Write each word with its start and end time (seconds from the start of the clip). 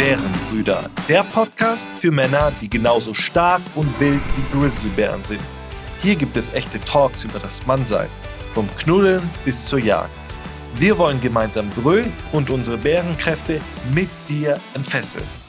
Bärenbrüder, 0.00 0.88
der 1.10 1.22
Podcast 1.24 1.86
für 1.98 2.10
Männer, 2.10 2.54
die 2.62 2.70
genauso 2.70 3.12
stark 3.12 3.60
und 3.74 4.00
wild 4.00 4.22
wie 4.34 4.58
Grizzlybären 4.58 5.22
sind. 5.26 5.42
Hier 6.00 6.16
gibt 6.16 6.38
es 6.38 6.50
echte 6.54 6.80
Talks 6.80 7.24
über 7.24 7.38
das 7.38 7.66
Mannsein, 7.66 8.08
vom 8.54 8.66
Knuddeln 8.76 9.20
bis 9.44 9.66
zur 9.66 9.78
Jagd. 9.78 10.08
Wir 10.76 10.96
wollen 10.96 11.20
gemeinsam 11.20 11.68
brüllen 11.68 12.14
und 12.32 12.48
unsere 12.48 12.78
Bärenkräfte 12.78 13.60
mit 13.92 14.08
dir 14.26 14.58
entfesseln. 14.72 15.39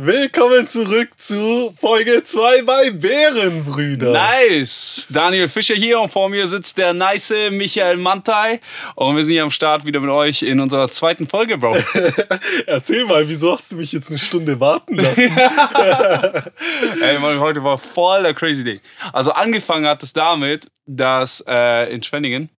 Willkommen 0.00 0.68
zurück 0.68 1.08
zu 1.16 1.74
Folge 1.76 2.22
2 2.22 2.62
bei 2.62 2.90
Bärenbrüder. 2.92 4.12
Nice! 4.12 5.08
Daniel 5.10 5.48
Fischer 5.48 5.74
hier 5.74 5.98
und 5.98 6.12
vor 6.12 6.28
mir 6.28 6.46
sitzt 6.46 6.78
der 6.78 6.94
nice 6.94 7.34
Michael 7.50 7.96
Mantai. 7.96 8.60
Und 8.94 9.16
wir 9.16 9.24
sind 9.24 9.32
hier 9.32 9.42
am 9.42 9.50
Start 9.50 9.86
wieder 9.86 9.98
mit 9.98 10.10
euch 10.10 10.44
in 10.44 10.60
unserer 10.60 10.88
zweiten 10.88 11.26
Folge, 11.26 11.58
Bro. 11.58 11.76
Erzähl 12.66 13.06
mal, 13.06 13.28
wieso 13.28 13.54
hast 13.54 13.72
du 13.72 13.76
mich 13.76 13.90
jetzt 13.90 14.10
eine 14.10 14.20
Stunde 14.20 14.60
warten 14.60 14.94
lassen? 14.94 15.36
Ey, 17.02 17.18
Mann, 17.18 17.40
heute 17.40 17.64
war 17.64 17.76
voll 17.76 18.22
der 18.22 18.34
crazy 18.34 18.62
Ding. 18.62 18.80
Also 19.12 19.32
angefangen 19.32 19.86
hat 19.86 20.04
es 20.04 20.12
damit, 20.12 20.70
dass 20.86 21.42
äh, 21.48 21.92
in 21.92 22.04
Schwenningen, 22.04 22.50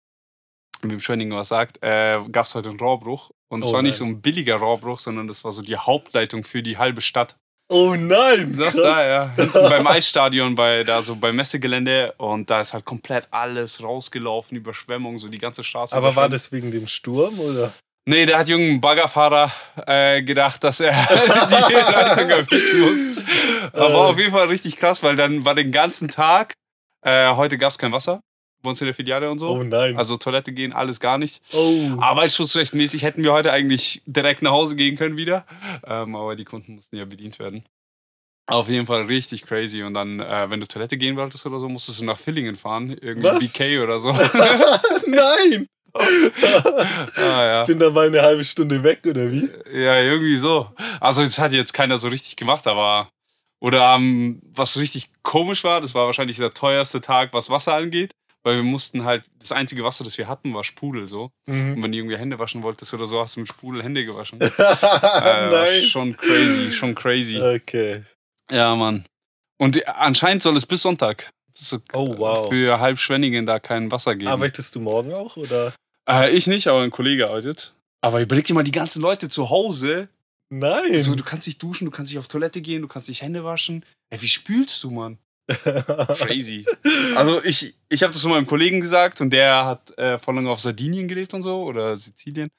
wie 0.82 0.92
im 0.92 1.00
Schwenningen 1.00 1.34
was 1.34 1.48
sagt, 1.48 1.78
äh, 1.80 2.18
gab 2.30 2.44
es 2.44 2.54
heute 2.54 2.68
einen 2.68 2.78
Rohrbruch. 2.78 3.30
Und 3.50 3.64
es 3.64 3.70
Oh 3.70 3.72
war 3.74 3.82
nicht 3.82 3.96
so 3.96 4.04
ein 4.04 4.20
billiger 4.20 4.56
Rohrbruch, 4.56 4.98
sondern 5.00 5.26
das 5.28 5.42
war 5.44 5.52
so 5.52 5.62
die 5.62 5.76
Hauptleitung 5.76 6.44
für 6.44 6.62
die 6.62 6.78
halbe 6.78 7.00
Stadt. 7.00 7.36
Oh 7.72 7.94
nein, 7.96 8.56
Das 8.58 8.72
krass. 8.72 8.82
da, 8.82 9.06
ja. 9.06 9.34
Beim 9.68 9.86
Eisstadion, 9.86 10.54
bei, 10.56 10.82
da 10.84 11.02
so 11.02 11.14
beim 11.16 11.36
Messegelände. 11.36 12.14
Und 12.18 12.50
da 12.50 12.60
ist 12.60 12.72
halt 12.72 12.84
komplett 12.84 13.28
alles 13.30 13.82
rausgelaufen, 13.82 14.56
Überschwemmung, 14.56 15.18
so 15.18 15.28
die 15.28 15.38
ganze 15.38 15.62
Straße. 15.64 15.94
Aber 15.94 16.16
war 16.16 16.28
das 16.28 16.50
wegen 16.52 16.70
dem 16.70 16.86
Sturm 16.86 17.38
oder? 17.38 17.72
Nee, 18.08 18.26
der 18.26 18.38
hat 18.38 18.48
jungen 18.48 18.80
Baggerfahrer 18.80 19.52
äh, 19.86 20.22
gedacht, 20.22 20.64
dass 20.64 20.80
er 20.80 20.92
die 21.08 21.74
Leitung 21.74 22.30
erwischen 22.30 22.80
muss. 22.80 23.24
Aber 23.72 23.88
Äh. 23.94 24.10
auf 24.10 24.18
jeden 24.18 24.32
Fall 24.32 24.46
richtig 24.48 24.76
krass, 24.76 25.02
weil 25.02 25.14
dann 25.16 25.44
war 25.44 25.54
den 25.54 25.70
ganzen 25.70 26.08
Tag, 26.08 26.54
äh, 27.06 27.30
heute 27.34 27.56
gab 27.58 27.70
es 27.70 27.78
kein 27.78 27.92
Wasser, 27.92 28.20
bei 28.62 28.70
uns 28.70 28.80
in 28.80 28.86
der 28.86 28.94
Filiale 28.94 29.30
und 29.30 29.38
so. 29.38 29.50
Oh 29.50 29.62
nein. 29.62 29.96
Also 29.96 30.16
Toilette 30.16 30.52
gehen, 30.52 30.72
alles 30.72 31.00
gar 31.00 31.18
nicht. 31.18 31.42
oh. 31.52 31.96
Arbeitsschutzrechtmäßig 32.00 33.02
hätten 33.02 33.24
wir 33.24 33.32
heute 33.32 33.52
eigentlich 33.52 34.02
direkt 34.06 34.42
nach 34.42 34.52
Hause 34.52 34.76
gehen 34.76 34.96
können 34.96 35.16
wieder. 35.16 35.46
Ähm, 35.86 36.14
aber 36.14 36.36
die 36.36 36.44
Kunden 36.44 36.74
mussten 36.76 36.96
ja 36.96 37.04
bedient 37.04 37.38
werden. 37.38 37.64
Auf 38.46 38.68
jeden 38.68 38.86
Fall 38.86 39.04
richtig 39.04 39.46
crazy. 39.46 39.82
Und 39.82 39.94
dann, 39.94 40.20
äh, 40.20 40.50
wenn 40.50 40.60
du 40.60 40.66
Toilette 40.66 40.96
gehen 40.96 41.16
wolltest 41.16 41.46
oder 41.46 41.60
so, 41.60 41.68
musstest 41.68 42.00
du 42.00 42.04
nach 42.04 42.18
Villingen 42.18 42.56
fahren. 42.56 42.90
Irgendwie 43.00 43.28
Was? 43.28 43.38
BK 43.38 43.82
oder 43.82 44.00
so. 44.00 44.12
nein. 45.06 45.66
ah, 45.94 47.44
ja. 47.44 47.60
Ich 47.62 47.66
bin 47.68 47.78
da 47.78 47.90
mal 47.90 48.06
eine 48.06 48.22
halbe 48.22 48.44
Stunde 48.44 48.82
weg 48.82 49.00
oder 49.06 49.30
wie? 49.30 49.48
Ja, 49.72 50.00
irgendwie 50.00 50.36
so. 50.36 50.68
Also 51.00 51.22
das 51.22 51.38
hat 51.38 51.52
jetzt 51.52 51.74
keiner 51.74 51.98
so 51.98 52.08
richtig 52.08 52.36
gemacht, 52.36 52.66
aber 52.66 53.08
oder 53.60 53.94
ähm, 53.94 54.40
was 54.54 54.78
richtig 54.78 55.10
komisch 55.22 55.64
war, 55.64 55.80
das 55.80 55.94
war 55.94 56.06
wahrscheinlich 56.06 56.38
der 56.38 56.52
teuerste 56.52 57.00
Tag, 57.00 57.32
was 57.32 57.50
Wasser 57.50 57.74
angeht, 57.74 58.12
weil 58.42 58.56
wir 58.56 58.62
mussten 58.62 59.04
halt 59.04 59.24
das 59.38 59.52
einzige 59.52 59.84
Wasser, 59.84 60.04
das 60.04 60.16
wir 60.18 60.28
hatten, 60.28 60.54
war 60.54 60.64
Sprudel 60.64 61.06
so. 61.08 61.30
Und 61.46 61.54
Mhm. 61.76 61.82
wenn 61.82 61.92
du 61.92 61.98
irgendwie 61.98 62.16
Hände 62.16 62.38
waschen 62.38 62.62
wolltest 62.62 62.92
oder 62.94 63.06
so, 63.06 63.20
hast 63.20 63.36
du 63.36 63.40
mit 63.40 63.48
Sprudel 63.48 63.82
Hände 63.82 64.04
gewaschen. 64.04 64.40
äh. 64.40 65.82
Schon 65.82 66.16
crazy, 66.16 66.72
schon 66.72 66.94
crazy. 66.94 67.40
Okay. 67.40 68.04
Ja, 68.50 68.74
Mann. 68.74 69.04
Und 69.58 69.86
anscheinend 69.88 70.42
soll 70.42 70.56
es 70.56 70.66
bis 70.66 70.82
Sonntag 70.82 71.30
so, 71.54 71.78
Oh, 71.92 72.16
wow. 72.16 72.48
für 72.48 72.80
halb 72.80 72.98
Schwenningen 72.98 73.44
da 73.46 73.58
kein 73.58 73.92
Wasser 73.92 74.14
geben. 74.14 74.30
Arbeitest 74.30 74.74
du 74.74 74.80
morgen 74.80 75.12
auch 75.12 75.36
oder? 75.36 75.74
äh, 76.08 76.30
ich 76.30 76.46
nicht, 76.46 76.66
aber 76.68 76.80
ein 76.82 76.90
Kollege 76.90 77.28
arbeitet. 77.28 77.74
Aber 78.00 78.22
überleg 78.22 78.44
dir 78.46 78.54
mal 78.54 78.64
die 78.64 78.70
ganzen 78.72 79.02
Leute 79.02 79.28
zu 79.28 79.50
Hause, 79.50 80.08
Nein. 80.52 81.00
So, 81.00 81.14
du 81.14 81.22
kannst 81.22 81.46
dich 81.46 81.58
duschen, 81.58 81.84
du 81.84 81.92
kannst 81.92 82.10
dich 82.10 82.18
auf 82.18 82.26
Toilette 82.26 82.60
gehen, 82.60 82.82
du 82.82 82.88
kannst 82.88 83.06
dich 83.06 83.22
Hände 83.22 83.44
waschen. 83.44 83.84
Ey, 84.10 84.20
wie 84.20 84.26
spülst 84.28 84.82
du, 84.82 84.90
Mann? 84.90 85.16
Crazy. 85.48 86.64
also 87.16 87.42
ich, 87.44 87.74
ich 87.88 88.02
habe 88.02 88.12
das 88.12 88.22
zu 88.22 88.28
meinem 88.28 88.46
Kollegen 88.46 88.80
gesagt 88.80 89.20
und 89.20 89.30
der 89.30 89.64
hat 89.64 89.96
äh, 89.98 90.18
voll 90.18 90.36
lange 90.36 90.50
auf 90.50 90.60
Sardinien 90.60 91.08
gelebt 91.08 91.34
und 91.34 91.42
so 91.42 91.64
oder 91.64 91.96
Sizilien. 91.96 92.50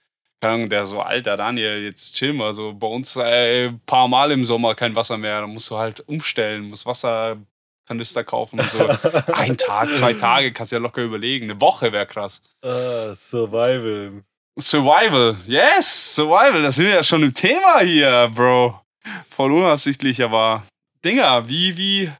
Keine 0.41 0.55
Ahnung, 0.55 0.69
der 0.69 0.85
so, 0.85 0.99
alter 0.99 1.37
Daniel, 1.37 1.83
jetzt 1.83 2.15
chill 2.15 2.33
mal. 2.33 2.51
So 2.53 2.73
bei 2.73 2.87
uns 2.87 3.15
äh, 3.15 3.67
ein 3.67 3.79
paar 3.85 4.07
Mal 4.07 4.31
im 4.31 4.43
Sommer 4.43 4.73
kein 4.73 4.95
Wasser 4.95 5.17
mehr. 5.17 5.41
Dann 5.41 5.51
musst 5.51 5.69
du 5.69 5.77
halt 5.77 6.01
umstellen, 6.07 6.63
musst 6.63 6.85
Wasserkanister 6.87 8.23
kaufen 8.23 8.59
und 8.59 8.69
so. 8.71 8.87
Ein 9.33 9.55
Tag, 9.55 9.93
zwei 9.93 10.13
Tage 10.13 10.51
kannst 10.51 10.71
du 10.71 10.77
ja 10.77 10.81
locker 10.81 11.03
überlegen. 11.03 11.49
Eine 11.49 11.61
Woche 11.61 11.91
wäre 11.91 12.07
krass. 12.07 12.41
ah, 12.63 13.13
Survival. 13.13 14.23
Survival, 14.59 15.37
yes, 15.45 16.15
Survival, 16.15 16.61
das 16.61 16.75
sind 16.75 16.87
wir 16.87 16.95
ja 16.95 17.03
schon 17.03 17.23
im 17.23 17.33
Thema 17.33 17.79
hier, 17.79 18.29
Bro. 18.33 18.81
Voll 19.29 19.51
unabsichtlich, 19.51 20.21
aber 20.23 20.63
Dinger, 21.05 21.47
wie, 21.47 21.77
wie, 21.77 22.11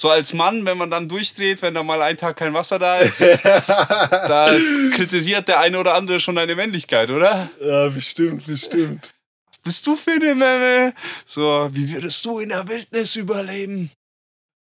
so 0.00 0.10
als 0.10 0.32
Mann, 0.32 0.64
wenn 0.64 0.78
man 0.78 0.90
dann 0.90 1.08
durchdreht, 1.08 1.60
wenn 1.62 1.74
da 1.74 1.82
mal 1.82 2.00
ein 2.02 2.16
Tag 2.16 2.36
kein 2.36 2.54
Wasser 2.54 2.78
da 2.78 2.98
ist, 2.98 3.20
da 3.44 4.56
kritisiert 4.94 5.48
der 5.48 5.60
eine 5.60 5.78
oder 5.78 5.94
andere 5.94 6.20
schon 6.20 6.36
deine 6.36 6.54
Männlichkeit, 6.54 7.10
oder? 7.10 7.50
ja, 7.60 7.88
bestimmt, 7.88 8.46
bestimmt. 8.46 9.12
Was 9.50 9.58
bist 9.58 9.86
du 9.86 9.96
für 9.96 10.12
eine 10.12 10.34
Memme? 10.34 10.94
So, 11.24 11.68
wie 11.72 11.92
würdest 11.92 12.24
du 12.24 12.38
in 12.38 12.50
der 12.50 12.68
Wildnis 12.68 13.16
überleben? 13.16 13.90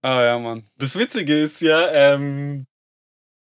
Ah 0.02 0.22
ja, 0.22 0.38
Mann. 0.38 0.64
Das 0.78 0.96
Witzige 0.96 1.34
ist 1.34 1.60
ja, 1.62 1.90
ähm, 1.90 2.66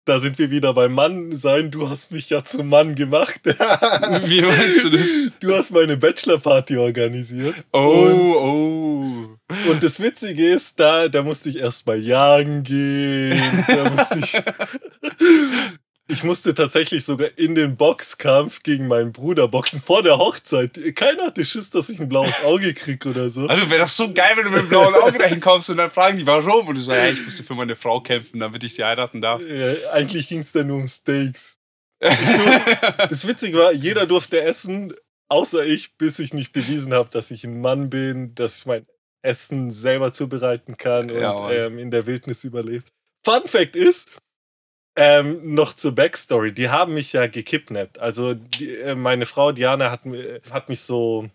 da 0.05 0.19
sind 0.19 0.39
wir 0.39 0.49
wieder 0.49 0.73
beim 0.73 0.93
Mann 0.93 1.35
sein. 1.35 1.71
Du 1.71 1.89
hast 1.89 2.11
mich 2.11 2.29
ja 2.29 2.43
zum 2.43 2.69
Mann 2.69 2.95
gemacht. 2.95 3.41
Wie 3.45 4.41
meinst 4.41 4.83
du 4.83 4.89
das? 4.89 5.17
Du 5.39 5.55
hast 5.55 5.71
meine 5.71 5.95
Bachelorparty 5.95 6.77
organisiert. 6.77 7.55
Oh, 7.71 8.35
oh. 8.39 9.22
Und 9.69 9.84
das 9.84 10.00
Witzige 10.00 10.50
ist, 10.50 10.80
da, 10.80 11.08
da 11.08 11.22
musste 11.22 11.50
ich 11.50 11.58
erst 11.58 11.86
mal 11.88 12.00
jagen 12.00 12.64
gehen. 12.64 13.41
Da 13.68 13.90
musste 13.90 14.19
ich, 14.19 14.38
ich 16.08 16.24
musste 16.24 16.53
tatsächlich 16.53 17.06
sogar 17.06 17.30
in 17.38 17.56
den 17.56 17.75
Boxkampf 17.75 18.62
gegen 18.64 18.88
meinen 18.88 19.12
Bruder 19.12 19.47
boxen 19.47 19.81
vor 19.81 20.03
der 20.03 20.18
Hochzeit. 20.18 20.80
Keiner 20.96 21.25
hatte 21.25 21.46
Schiss, 21.46 21.69
dass 21.69 21.90
ich 21.90 22.00
ein 22.00 22.09
blaues 22.09 22.44
Auge 22.44 22.74
krieg 22.74 23.06
oder 23.06 23.30
so. 23.30 23.47
Also 23.47 23.69
wäre 23.69 23.81
das 23.81 23.96
so 23.96 24.14
geil, 24.14 24.34
wenn 24.36 24.46
du 24.46 24.52
mit 24.52 24.62
dem 24.62 24.69
blauen 24.69 24.94
Auge 24.96 25.18
dahin 25.18 25.40
kommst 25.40 25.70
und 25.70 25.78
dann 25.78 25.90
fragen 25.90 26.18
die, 26.18 26.25
warum? 26.25 26.68
Und 26.68 26.75
du 26.75 26.81
sagst, 26.81 27.02
ja, 27.02 27.09
ich 27.09 27.24
musste 27.24 27.44
für 27.44 27.56
meine 27.56 27.75
Frau 27.75 28.02
kämpfen, 28.02 28.40
damit 28.40 28.64
ich 28.64 28.75
sie 28.75 28.84
heiraten 28.84 29.22
darf. 29.22 29.41
Ja, 29.41 29.91
eigentlich 29.91 30.28
ging 30.28 30.40
es 30.40 30.52
da 30.52 30.64
nur 30.64 30.78
um 30.78 30.88
Steaks. 30.88 31.58
Das 33.09 33.28
Witzige 33.28 33.58
war, 33.58 33.72
jeder 33.72 34.06
durfte 34.06 34.41
essen, 34.41 34.94
außer 35.30 35.66
ich, 35.66 35.97
bis 35.97 36.20
ich 36.20 36.34
nicht 36.34 36.52
bewiesen 36.53 36.94
habe, 36.94 37.09
dass 37.09 37.31
ich 37.31 37.44
ein 37.44 37.62
Mann 37.62 37.90
bin, 37.90 38.35
dass 38.35 38.59
ich 38.59 38.66
mein 38.66 38.85
Essen 39.23 39.72
selber 39.72 40.11
zubereiten 40.11 40.78
kann 40.78 41.09
und 41.09 41.19
Ja, 41.19 41.34
Mann. 41.34 41.53
ähm, 41.53 41.79
in 41.79 41.89
der 41.91 42.06
Wildnis 42.06 42.44
überlebt. 42.44 42.88
Fun 43.25 43.41
Fact 43.45 43.75
ist, 43.75 44.09
ähm, 44.95 45.56
noch 45.56 45.73
zur 45.73 45.95
Backstory, 45.95 46.51
die 46.53 46.69
haben 46.69 46.94
mich 46.94 47.13
ja 47.13 47.25
gekidnappt. 47.28 47.97
Also 48.00 48.35
die, 48.35 48.75
äh, 48.75 48.94
meine 48.95 49.25
Frau 49.25 49.51
Diana 49.51 49.89
hat, 49.89 50.01
hat 50.51 50.69
mich 50.69 50.81
so, 50.81 51.29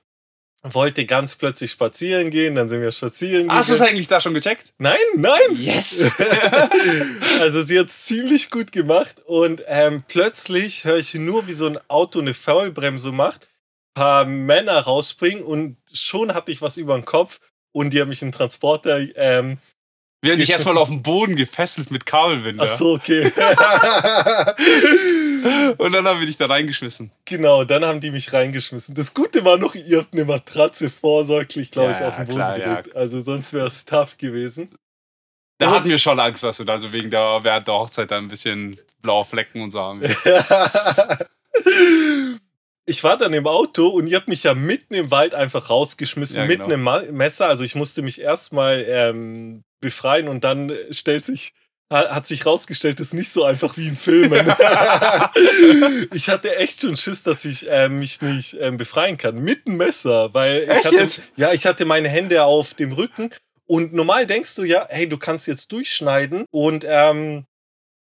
wollte 0.62 1.06
ganz 1.06 1.34
plötzlich 1.34 1.70
spazieren 1.72 2.30
gehen, 2.30 2.54
dann 2.54 2.68
sind 2.68 2.82
wir 2.82 2.92
spazieren 2.92 3.50
Hast 3.50 3.68
du 3.68 3.72
es 3.72 3.78
gegangen. 3.78 3.94
eigentlich 3.96 4.08
da 4.08 4.20
schon 4.20 4.34
gecheckt? 4.34 4.74
Nein, 4.78 4.98
nein! 5.16 5.38
Yes! 5.56 6.14
also 7.40 7.62
sie 7.62 7.78
hat 7.78 7.86
es 7.88 8.04
ziemlich 8.04 8.50
gut 8.50 8.70
gemacht 8.72 9.20
und 9.24 9.62
ähm, 9.66 10.04
plötzlich 10.06 10.84
höre 10.84 10.98
ich 10.98 11.14
nur, 11.14 11.46
wie 11.46 11.52
so 11.52 11.66
ein 11.66 11.78
Auto 11.88 12.20
eine 12.20 12.34
Faulbremse 12.34 13.12
macht, 13.12 13.48
paar 13.94 14.24
Männer 14.24 14.78
rausspringen 14.80 15.42
und 15.42 15.76
schon 15.92 16.34
hatte 16.34 16.52
ich 16.52 16.60
was 16.62 16.76
über 16.76 16.94
den 16.96 17.04
Kopf 17.04 17.40
und 17.72 17.90
die 17.92 18.00
haben 18.00 18.08
mich 18.08 18.22
in 18.22 18.28
den 18.28 18.32
Transporter. 18.34 18.98
Ähm, 19.16 19.58
Wir 20.22 20.32
haben 20.32 20.38
dich 20.40 20.48
Ich- 20.48 20.52
erstmal 20.52 20.76
auf 20.78 20.88
den 20.88 21.02
Boden 21.02 21.36
gefesselt 21.36 21.90
mit 21.90 22.04
Kabelbinder. 22.06 22.64
ach 22.68 22.76
so, 22.76 22.94
okay. 22.94 23.32
Und 25.78 25.92
dann 25.94 26.04
haben 26.06 26.18
wir 26.18 26.26
dich 26.26 26.36
da 26.36 26.46
reingeschmissen. 26.46 27.12
genau, 27.24 27.62
dann 27.64 27.84
haben 27.84 28.00
die 28.00 28.10
mich 28.10 28.32
reingeschmissen. 28.32 28.94
Das 28.96 29.14
Gute 29.14 29.44
war 29.44 29.56
noch, 29.56 29.74
ihr 29.76 29.98
habt 29.98 30.12
eine 30.12 30.24
Matratze 30.24 30.90
vorsorglich, 30.90 31.70
glaube 31.70 31.92
Ja, 31.92 31.96
ich, 32.00 32.04
auf 32.04 32.16
den 32.16 32.24
Boden 32.26 32.36
klar, 32.36 32.58
ja. 32.58 32.82
Also 32.94 33.20
sonst 33.20 33.52
wäre 33.52 33.68
es 33.68 33.84
tough 33.84 34.16
gewesen. 34.18 34.68
Da 35.58 35.70
hatten 35.70 35.88
wir 35.88 35.98
schon 35.98 36.18
Angst, 36.20 36.42
dass 36.42 36.56
du 36.56 36.64
dann 36.64 36.80
so 36.80 36.92
wegen 36.92 37.10
der, 37.10 37.40
während 37.42 37.66
der 37.68 37.74
Hochzeit 37.74 38.10
dann 38.10 38.24
ein 38.24 38.28
bisschen 38.28 38.78
blaue 39.02 39.24
Flecken 39.24 39.62
und 39.62 39.70
so 39.70 39.80
haben. 39.80 40.00
wirst. 40.00 40.26
ich 42.88 43.04
war 43.04 43.16
dann 43.16 43.32
im 43.34 43.46
Auto 43.46 43.86
und 43.88 44.06
ihr 44.06 44.16
habt 44.16 44.28
mich 44.28 44.42
ja 44.42 44.54
mitten 44.54 44.94
im 44.94 45.10
Wald 45.10 45.34
einfach 45.34 45.70
rausgeschmissen 45.70 46.36
Ja, 46.38 46.44
mit 46.46 46.58
genau. 46.58 46.66
einem 46.72 46.82
Ma 46.82 47.02
Messer. 47.10 47.46
Also 47.48 47.64
ich 47.64 47.74
musste 47.74 48.02
mich 48.02 48.20
erstmal 48.20 48.84
ähm, 48.88 49.62
befreien 49.80 50.28
und 50.28 50.44
dann 50.44 50.72
stellt 50.90 51.24
sich 51.24 51.52
ha- 51.92 52.10
hat 52.14 52.26
sich 52.26 52.44
rausgestellt, 52.46 53.00
das 53.00 53.08
ist 53.08 53.14
nicht 53.14 53.30
so 53.30 53.44
einfach 53.44 53.76
wie 53.76 53.88
in 53.88 53.96
Filmen. 53.96 54.46
ich 56.12 56.28
hatte 56.28 56.56
echt 56.56 56.80
schon 56.82 56.96
Schiss, 56.96 57.22
dass 57.22 57.44
ich 57.44 57.66
ähm, 57.68 57.98
mich 57.98 58.20
nicht 58.20 58.56
ähm, 58.60 58.76
befreien 58.76 59.16
kann. 59.16 59.36
Mit 59.36 59.66
einem 59.66 59.76
Messer, 59.76 60.32
weil 60.34 60.62
ich 60.64 60.68
Echt 60.70 60.84
hatte, 60.86 60.96
jetzt? 60.96 61.22
ja, 61.36 61.52
ich 61.52 61.66
hatte 61.66 61.84
meine 61.84 62.08
Hände 62.08 62.44
auf 62.44 62.74
dem 62.74 62.92
Rücken 62.92 63.30
und 63.66 63.92
normal 63.92 64.26
denkst 64.26 64.54
du 64.56 64.64
ja, 64.64 64.86
hey, 64.90 65.08
du 65.08 65.18
kannst 65.18 65.46
jetzt 65.46 65.72
durchschneiden 65.72 66.44
und 66.50 66.84
ähm, 66.88 67.44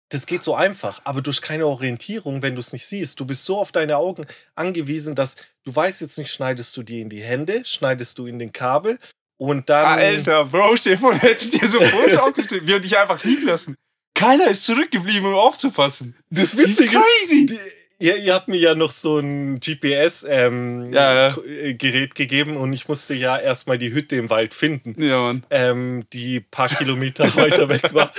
das 0.09 0.25
geht 0.25 0.43
so 0.43 0.55
einfach, 0.55 1.01
aber 1.03 1.21
durch 1.21 1.41
keine 1.41 1.67
Orientierung, 1.67 2.41
wenn 2.41 2.55
du 2.55 2.59
es 2.59 2.73
nicht 2.73 2.85
siehst. 2.87 3.19
Du 3.19 3.25
bist 3.25 3.45
so 3.45 3.57
auf 3.59 3.71
deine 3.71 3.97
Augen 3.97 4.25
angewiesen, 4.55 5.15
dass 5.15 5.35
du 5.63 5.75
weißt 5.75 6.01
jetzt 6.01 6.17
nicht, 6.17 6.31
schneidest 6.33 6.75
du 6.75 6.83
dir 6.83 7.01
in 7.01 7.09
die 7.09 7.21
Hände, 7.21 7.63
schneidest 7.63 8.17
du 8.17 8.25
in 8.25 8.39
den 8.39 8.51
Kabel 8.51 8.97
und 9.37 9.69
dann. 9.69 9.85
Ah, 9.85 9.93
Alter, 9.95 10.45
Bro, 10.45 10.75
du 10.83 11.11
hättest 11.13 11.61
dir 11.61 11.67
so 11.67 11.79
Fotos 11.79 12.17
aufgestellt. 12.17 12.65
Wir 12.65 12.75
haben 12.75 12.81
dich 12.81 12.97
einfach 12.97 13.23
liegen 13.23 13.45
lassen. 13.45 13.75
Keiner 14.15 14.47
ist 14.47 14.65
zurückgeblieben, 14.65 15.25
um 15.29 15.35
aufzupassen. 15.35 16.15
Das 16.29 16.57
Witzige 16.57 16.97
ist, 16.97 17.03
crazy. 17.21 17.45
die, 17.45 17.59
ihr, 17.99 18.17
ihr 18.17 18.33
habt 18.33 18.47
mir 18.49 18.57
ja 18.57 18.75
noch 18.75 18.91
so 18.91 19.19
ein 19.19 19.59
GPS-Gerät 19.59 20.25
ähm, 20.27 20.91
Ja, 20.91 21.29
ja. 21.29 21.37
Äh, 21.43 21.73
gegeben 21.75 22.57
und 22.57 22.73
ich 22.73 22.87
musste 22.87 23.13
ja 23.13 23.37
erstmal 23.37 23.77
die 23.77 23.93
Hütte 23.93 24.15
im 24.17 24.29
Wald 24.29 24.53
finden, 24.53 25.01
Ja, 25.01 25.21
Mann. 25.21 25.45
ähm, 25.51 26.03
die 26.11 26.39
paar 26.41 26.67
Kilometer 26.67 27.23
weiter 27.37 27.69
weg 27.69 27.93
war. 27.93 28.11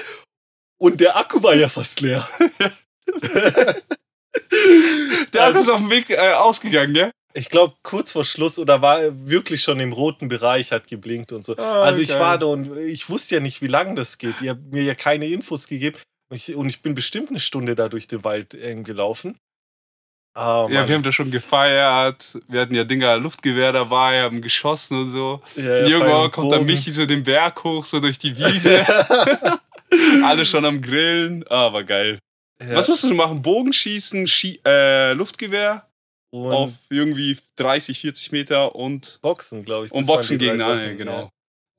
Und 0.80 1.00
der 1.00 1.16
Akku 1.16 1.42
war 1.42 1.54
ja 1.54 1.68
fast 1.68 2.00
leer. 2.00 2.26
Der 5.32 5.42
Also- 5.42 5.60
ist 5.60 5.68
auf 5.68 5.78
dem 5.78 5.90
Weg 5.90 6.10
äh, 6.10 6.32
ausgegangen, 6.32 6.94
gell? 6.94 7.10
Ich 7.32 7.48
glaube, 7.48 7.74
kurz 7.84 8.12
vor 8.12 8.24
Schluss 8.24 8.58
oder 8.58 8.82
war 8.82 9.00
er 9.02 9.28
wirklich 9.28 9.62
schon 9.62 9.78
im 9.78 9.92
roten 9.92 10.26
Bereich, 10.26 10.72
hat 10.72 10.88
geblinkt 10.88 11.30
und 11.30 11.44
so. 11.44 11.56
Ah, 11.56 11.82
also 11.82 12.02
ich 12.02 12.08
geil. 12.08 12.20
war 12.20 12.38
da 12.38 12.46
und 12.46 12.76
ich 12.78 13.08
wusste 13.08 13.36
ja 13.36 13.40
nicht, 13.40 13.62
wie 13.62 13.68
lange 13.68 13.94
das 13.94 14.18
geht. 14.18 14.40
Ihr 14.40 14.50
habt 14.50 14.72
mir 14.72 14.82
ja 14.82 14.94
keine 14.96 15.26
Infos 15.26 15.68
gegeben. 15.68 15.96
Und 16.28 16.36
ich, 16.36 16.54
und 16.56 16.68
ich 16.68 16.82
bin 16.82 16.94
bestimmt 16.94 17.30
eine 17.30 17.38
Stunde 17.38 17.76
da 17.76 17.88
durch 17.88 18.08
den 18.08 18.24
Wald 18.24 18.54
ähm, 18.54 18.82
gelaufen. 18.82 19.38
Ah, 20.34 20.66
Ja, 20.70 20.88
wir 20.88 20.94
haben 20.96 21.02
da 21.04 21.12
schon 21.12 21.30
gefeiert. 21.30 22.38
Wir 22.48 22.62
hatten 22.62 22.74
ja 22.74 22.82
Dinger 22.84 23.16
Luftgewehr 23.18 23.72
dabei, 23.72 24.22
haben 24.22 24.40
geschossen 24.42 24.98
und 25.02 25.12
so. 25.12 25.40
ja, 25.56 25.62
ja, 25.62 25.86
Irgendwann 25.86 26.30
kommt 26.32 26.52
dann 26.52 26.66
Michi 26.66 26.90
so 26.90 27.06
den 27.06 27.22
Berg 27.22 27.62
hoch, 27.62 27.84
so 27.84 28.00
durch 28.00 28.18
die 28.18 28.36
Wiese. 28.38 28.84
Alle 30.24 30.46
schon 30.46 30.64
am 30.64 30.80
Grillen. 30.82 31.44
Ah, 31.48 31.72
war 31.72 31.84
geil. 31.84 32.18
Ja. 32.60 32.74
Was 32.74 32.88
musstest 32.88 33.10
du 33.10 33.16
machen? 33.16 33.42
Bogenschießen, 33.42 34.26
Schie 34.26 34.60
äh, 34.66 35.12
Luftgewehr 35.14 35.88
und 36.30 36.52
auf 36.52 36.72
irgendwie 36.90 37.36
30, 37.56 38.00
40 38.00 38.32
Meter 38.32 38.74
und, 38.74 39.18
Boxen, 39.22 39.64
glaube 39.64 39.86
ich. 39.86 39.92
und 39.92 40.00
das 40.00 40.08
waren 40.08 40.16
Boxen 40.16 40.38
gegen 40.38 40.60
alle, 40.60 40.96
genau. 40.96 41.20
ja. 41.22 41.30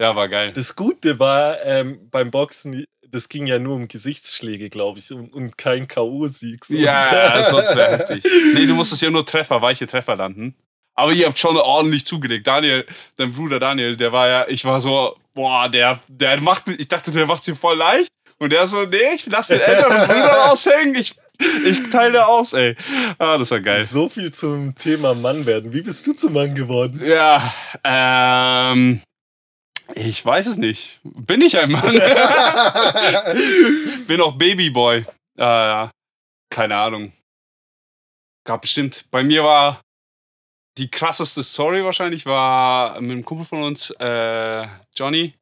Ja, 0.01 0.15
war 0.15 0.27
geil. 0.27 0.51
Das 0.53 0.75
Gute 0.75 1.19
war 1.19 1.63
ähm, 1.63 2.09
beim 2.09 2.31
Boxen, 2.31 2.85
das 3.07 3.29
ging 3.29 3.45
ja 3.45 3.59
nur 3.59 3.75
um 3.75 3.87
Gesichtsschläge, 3.87 4.71
glaube 4.71 4.97
ich, 4.97 5.11
und, 5.11 5.31
und 5.31 5.59
kein 5.59 5.87
K.O.-Sieg. 5.87 6.73
Ja, 6.73 7.43
sonst 7.49 7.75
wäre 7.75 7.91
heftig. 7.91 8.23
Nee, 8.55 8.65
du 8.65 8.73
musstest 8.73 9.03
ja 9.03 9.11
nur 9.11 9.25
Treffer, 9.25 9.61
weiche 9.61 9.85
Treffer 9.85 10.15
landen. 10.15 10.55
Aber 10.95 11.13
ihr 11.13 11.27
habt 11.27 11.39
schon 11.39 11.57
ordentlich 11.57 12.05
zugelegt. 12.05 12.47
Daniel, 12.47 12.85
dein 13.15 13.31
Bruder 13.31 13.59
Daniel, 13.59 13.95
der 13.95 14.11
war 14.11 14.27
ja, 14.27 14.47
ich 14.47 14.65
war 14.65 14.81
so, 14.81 15.15
boah, 15.33 15.69
der, 15.69 15.99
der 16.07 16.39
macht, 16.41 16.67
ich 16.67 16.87
dachte, 16.87 17.11
der 17.11 17.25
macht 17.25 17.45
sie 17.45 17.55
voll 17.55 17.77
leicht. 17.77 18.11
Und 18.37 18.51
der 18.51 18.67
so, 18.67 18.85
nee, 18.85 18.97
ich 19.15 19.25
lasse 19.27 19.57
den 19.57 19.61
älteren 19.61 19.97
Bruder 20.07 20.33
raushängen. 20.47 20.95
Ich, 20.95 21.15
ich 21.65 21.89
teile 21.89 22.27
aus, 22.27 22.53
ey. 22.53 22.75
Ah, 23.19 23.37
das 23.37 23.51
war 23.51 23.59
geil. 23.59 23.85
So 23.85 24.09
viel 24.09 24.31
zum 24.31 24.75
Thema 24.75 25.13
Mann 25.13 25.45
werden. 25.45 25.73
Wie 25.73 25.81
bist 25.81 26.07
du 26.07 26.13
zum 26.13 26.33
Mann 26.33 26.55
geworden? 26.55 27.01
Ja, 27.05 27.53
ähm, 27.83 29.01
ich 29.93 30.25
weiß 30.25 30.47
es 30.47 30.57
nicht. 30.57 30.99
Bin 31.03 31.41
ich 31.41 31.57
ein 31.57 31.71
Mann? 31.71 31.83
Bin 34.07 34.21
auch 34.21 34.33
Babyboy. 34.33 35.05
Äh, 35.37 35.87
keine 36.49 36.75
Ahnung. 36.75 37.13
Gab 38.43 38.61
bestimmt. 38.61 39.05
Bei 39.11 39.23
mir 39.23 39.43
war 39.43 39.81
die 40.81 40.89
krasseste 40.89 41.43
Story 41.43 41.83
wahrscheinlich 41.83 42.25
war 42.25 42.99
mit 42.99 43.11
einem 43.11 43.23
Kumpel 43.23 43.45
von 43.45 43.61
uns, 43.61 43.91
äh, 43.99 44.67
Johnny. 44.95 45.35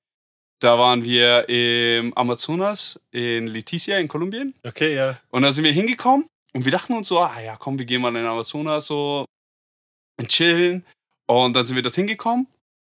Da 0.60 0.78
waren 0.78 1.06
wir 1.06 1.48
im 1.48 2.14
Amazonas 2.18 3.00
in 3.12 3.48
Leticia 3.48 3.98
in 4.00 4.10
Kolumbien. 4.10 4.54
Okay, 4.68 4.96
ja. 4.96 5.18
Und 5.30 5.44
da 5.44 5.54
sind 5.54 5.64
wir 5.64 5.72
hingekommen 5.72 6.28
und 6.52 6.66
wir 6.66 6.74
dachten 6.74 6.94
uns 6.94 7.08
so, 7.08 7.20
ah 7.20 7.40
ja, 7.40 7.56
komm, 7.56 7.80
wir 7.80 7.86
gehen 7.86 8.02
mal 8.02 8.10
in 8.10 8.16
den 8.16 8.26
Amazonas 8.26 8.88
so 8.88 9.24
und 10.20 10.28
chillen. 10.28 10.86
Und 11.26 11.54
dann 11.54 11.66
sind 11.66 11.78
wir 11.78 11.84
dorthin 11.84 12.08
gekommen 12.08 12.48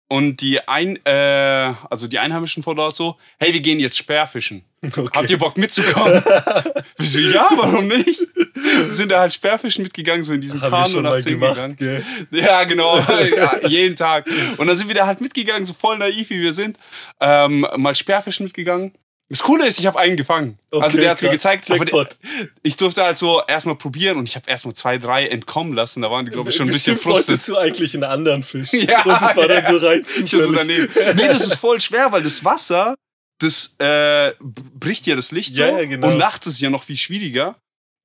und 0.10 0.42
die 0.42 0.68
ein, 0.68 0.98
äh, 1.06 1.74
also 1.90 2.08
die 2.08 2.20
Einheimischen 2.20 2.64
vor 2.64 2.76
dort 2.76 2.96
so, 2.96 3.16
hey, 3.40 3.54
wir 3.54 3.62
gehen 3.62 3.80
jetzt 3.80 3.98
Sperrfischen. 3.98 4.66
Okay. 4.84 5.06
Habt 5.14 5.30
ihr 5.30 5.38
Bock 5.38 5.58
mitzukommen? 5.58 6.14
wir 6.98 7.06
so, 7.06 7.20
ja, 7.20 7.48
warum 7.56 7.88
nicht? 7.88 8.26
Sind 8.90 9.12
da 9.12 9.20
halt 9.20 9.34
Sperrfischen 9.34 9.84
mitgegangen, 9.84 10.24
so 10.24 10.34
in 10.34 10.42
diesem 10.42 10.60
Kanu 10.60 10.90
schon 10.90 11.04
nach 11.04 11.12
mal 11.12 11.22
10 11.22 11.34
gemacht, 11.34 11.56
gegangen. 11.56 11.76
gell? 11.78 12.04
Ja, 12.32 12.64
genau. 12.64 12.98
ja, 13.38 13.68
jeden 13.68 13.96
Tag. 13.96 14.26
Und 14.58 14.68
dann 14.68 14.78
sind 14.78 14.88
wir 14.88 14.96
da 14.96 15.06
halt 15.06 15.22
mitgegangen, 15.22 15.66
so 15.66 15.74
voll 15.74 15.98
naiv 15.98 16.30
wie 16.32 16.42
wir 16.42 16.54
sind. 16.54 16.78
Ähm, 17.20 17.68
mal 17.78 17.94
Sperrfischen 17.94 18.46
mitgegangen. 18.46 18.94
Das 19.30 19.44
Coole 19.44 19.68
ist, 19.68 19.80
ich 19.80 19.86
habe 19.86 20.00
einen 20.00 20.18
gefangen. 20.18 20.58
also 20.72 20.88
Okay, 20.88 20.98
der 21.02 21.12
hat 21.12 21.22
mir 21.22 21.30
gezeigt, 21.30 21.70
Jackpot. 21.70 22.18
ich 22.64 22.76
durfte 22.78 23.04
halt 23.04 23.20
so 23.20 23.44
erstmal 23.48 23.76
probieren 23.76 24.18
und 24.18 24.28
ich 24.28 24.36
habe 24.36 24.50
erstmal 24.50 24.74
zwei, 24.74 24.98
drei 24.98 25.28
entkommen 25.28 25.74
lassen. 25.74 26.02
Da 26.02 26.10
waren 26.10 26.26
die, 26.26 26.32
glaube 26.32 26.50
ich, 26.50 26.56
schon 26.56 26.68
ein 26.68 26.72
bisschen 26.72 26.96
Bestimmt 26.96 27.14
wolltest 27.14 27.30
frustet. 27.30 27.56
du 27.56 27.58
eigentlich 27.60 27.94
einen 27.94 28.04
anderen 28.06 28.44
Fisch. 28.44 28.74
Ja, 28.74 29.04
und 29.04 29.22
das 29.22 29.36
war 29.36 29.48
dann 29.48 29.64
ja. 29.64 29.72
so 29.72 29.78
rein 29.86 30.04
so 30.06 30.52
daneben. 30.52 30.90
Nee, 31.16 31.28
das 31.28 31.46
ist 31.46 31.56
voll 31.58 31.80
schwer, 31.80 32.12
weil 32.12 32.24
das 32.24 32.44
Wasser, 32.44 32.96
das 33.38 33.76
äh, 33.78 34.34
bricht 34.40 35.06
ja 35.06 35.16
das 35.16 35.32
Licht 35.32 35.54
so. 35.54 35.62
Ja, 35.62 35.80
ja, 35.80 35.86
genau. 35.86 36.08
Und 36.08 36.18
nachts 36.18 36.48
ist 36.48 36.56
es 36.56 36.60
ja 36.62 36.72
noch 36.72 36.84
viel 36.84 36.98
schwieriger. 36.98 37.56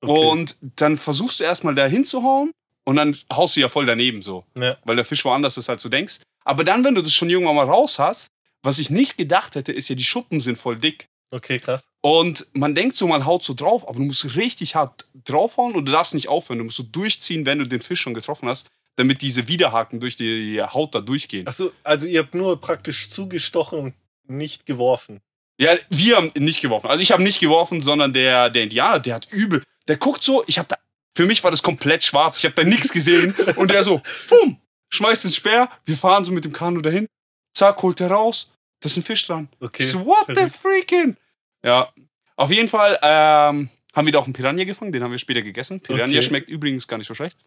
Okay. 0.02 0.26
Und 0.26 0.56
dann 0.76 0.98
versuchst 0.98 1.40
du 1.40 1.44
erstmal 1.44 1.74
da 1.74 1.86
hinzuhauen 1.86 2.52
und 2.84 2.96
dann 2.96 3.16
haust 3.32 3.56
du 3.56 3.60
ja 3.60 3.68
voll 3.68 3.86
daneben 3.86 4.20
so. 4.20 4.44
Ja. 4.54 4.76
Weil 4.84 4.96
der 4.96 5.04
Fisch 5.06 5.24
woanders 5.24 5.56
ist, 5.56 5.70
als 5.70 5.82
du 5.82 5.88
denkst. 5.88 6.18
Aber 6.44 6.64
dann, 6.64 6.84
wenn 6.84 6.94
du 6.94 7.00
das 7.00 7.14
schon 7.14 7.30
irgendwann 7.30 7.56
mal 7.56 7.66
raus 7.66 7.98
hast, 7.98 8.28
was 8.62 8.78
ich 8.78 8.90
nicht 8.90 9.16
gedacht 9.16 9.54
hätte, 9.54 9.72
ist 9.72 9.88
ja, 9.88 9.94
die 9.94 10.04
Schuppen 10.04 10.40
sind 10.40 10.58
voll 10.58 10.76
dick. 10.76 11.06
Okay, 11.34 11.58
krass. 11.58 11.88
Und 12.00 12.46
man 12.52 12.76
denkt 12.76 12.94
so, 12.94 13.08
man 13.08 13.26
haut 13.26 13.42
so 13.42 13.54
drauf, 13.54 13.88
aber 13.88 13.98
du 13.98 14.04
musst 14.04 14.36
richtig 14.36 14.76
hart 14.76 15.08
draufhauen 15.24 15.74
und 15.74 15.84
du 15.84 15.90
darfst 15.90 16.14
nicht 16.14 16.28
aufhören. 16.28 16.58
Du 16.58 16.64
musst 16.64 16.76
so 16.76 16.84
durchziehen, 16.84 17.44
wenn 17.44 17.58
du 17.58 17.66
den 17.66 17.80
Fisch 17.80 18.02
schon 18.02 18.14
getroffen 18.14 18.48
hast, 18.48 18.70
damit 18.94 19.20
diese 19.20 19.48
Widerhaken 19.48 19.98
durch 19.98 20.14
die 20.14 20.62
Haut 20.62 20.94
da 20.94 21.00
durchgehen. 21.00 21.48
Achso, 21.48 21.72
also 21.82 22.06
ihr 22.06 22.20
habt 22.20 22.36
nur 22.36 22.60
praktisch 22.60 23.10
zugestochen 23.10 23.80
und 23.80 23.94
nicht 24.28 24.64
geworfen. 24.64 25.20
Ja, 25.58 25.76
wir 25.90 26.16
haben 26.16 26.30
nicht 26.36 26.60
geworfen. 26.60 26.88
Also 26.88 27.02
ich 27.02 27.10
habe 27.10 27.24
nicht 27.24 27.40
geworfen, 27.40 27.82
sondern 27.82 28.12
der, 28.12 28.48
der 28.50 28.62
Indianer, 28.62 29.00
der 29.00 29.16
hat 29.16 29.26
übel. 29.32 29.64
Der 29.88 29.96
guckt 29.96 30.22
so, 30.22 30.44
ich 30.46 30.58
habe 30.58 30.68
da. 30.68 30.76
Für 31.16 31.26
mich 31.26 31.42
war 31.42 31.50
das 31.50 31.62
komplett 31.64 32.04
schwarz. 32.04 32.38
Ich 32.38 32.44
habe 32.44 32.54
da 32.54 32.62
nichts 32.62 32.92
gesehen. 32.92 33.34
Und 33.56 33.72
der 33.72 33.82
so, 33.82 34.00
bumm, 34.28 34.60
schmeißt 34.90 35.24
den 35.24 35.30
Speer. 35.32 35.68
Wir 35.84 35.96
fahren 35.96 36.24
so 36.24 36.30
mit 36.30 36.44
dem 36.44 36.52
Kanu 36.52 36.80
dahin. 36.80 37.06
Zack, 37.52 37.82
holt 37.82 38.00
er 38.00 38.10
raus. 38.10 38.50
Da 38.80 38.86
ist 38.86 38.96
ein 38.96 39.02
Fisch 39.02 39.26
dran. 39.26 39.48
Okay. 39.60 39.84
So, 39.84 40.04
what 40.04 40.26
the 40.28 40.48
freaking? 40.48 41.16
Ja. 41.64 41.92
Auf 42.36 42.50
jeden 42.50 42.68
Fall 42.68 42.98
ähm, 43.02 43.70
haben 43.94 44.06
wir 44.06 44.12
da 44.12 44.18
auch 44.18 44.24
einen 44.24 44.32
Piranha 44.32 44.64
gefangen. 44.64 44.92
Den 44.92 45.02
haben 45.02 45.12
wir 45.12 45.18
später 45.18 45.42
gegessen. 45.42 45.80
Piranha 45.80 46.04
Okay. 46.06 46.22
schmeckt 46.22 46.48
übrigens 46.48 46.86
gar 46.86 46.98
nicht 46.98 47.06
so 47.06 47.14
schlecht. 47.14 47.38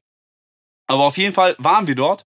Aber 0.88 1.04
auf 1.04 1.18
jeden 1.18 1.34
Fall 1.34 1.56
waren 1.60 1.88
wir 1.88 1.96
dort. 1.96 2.26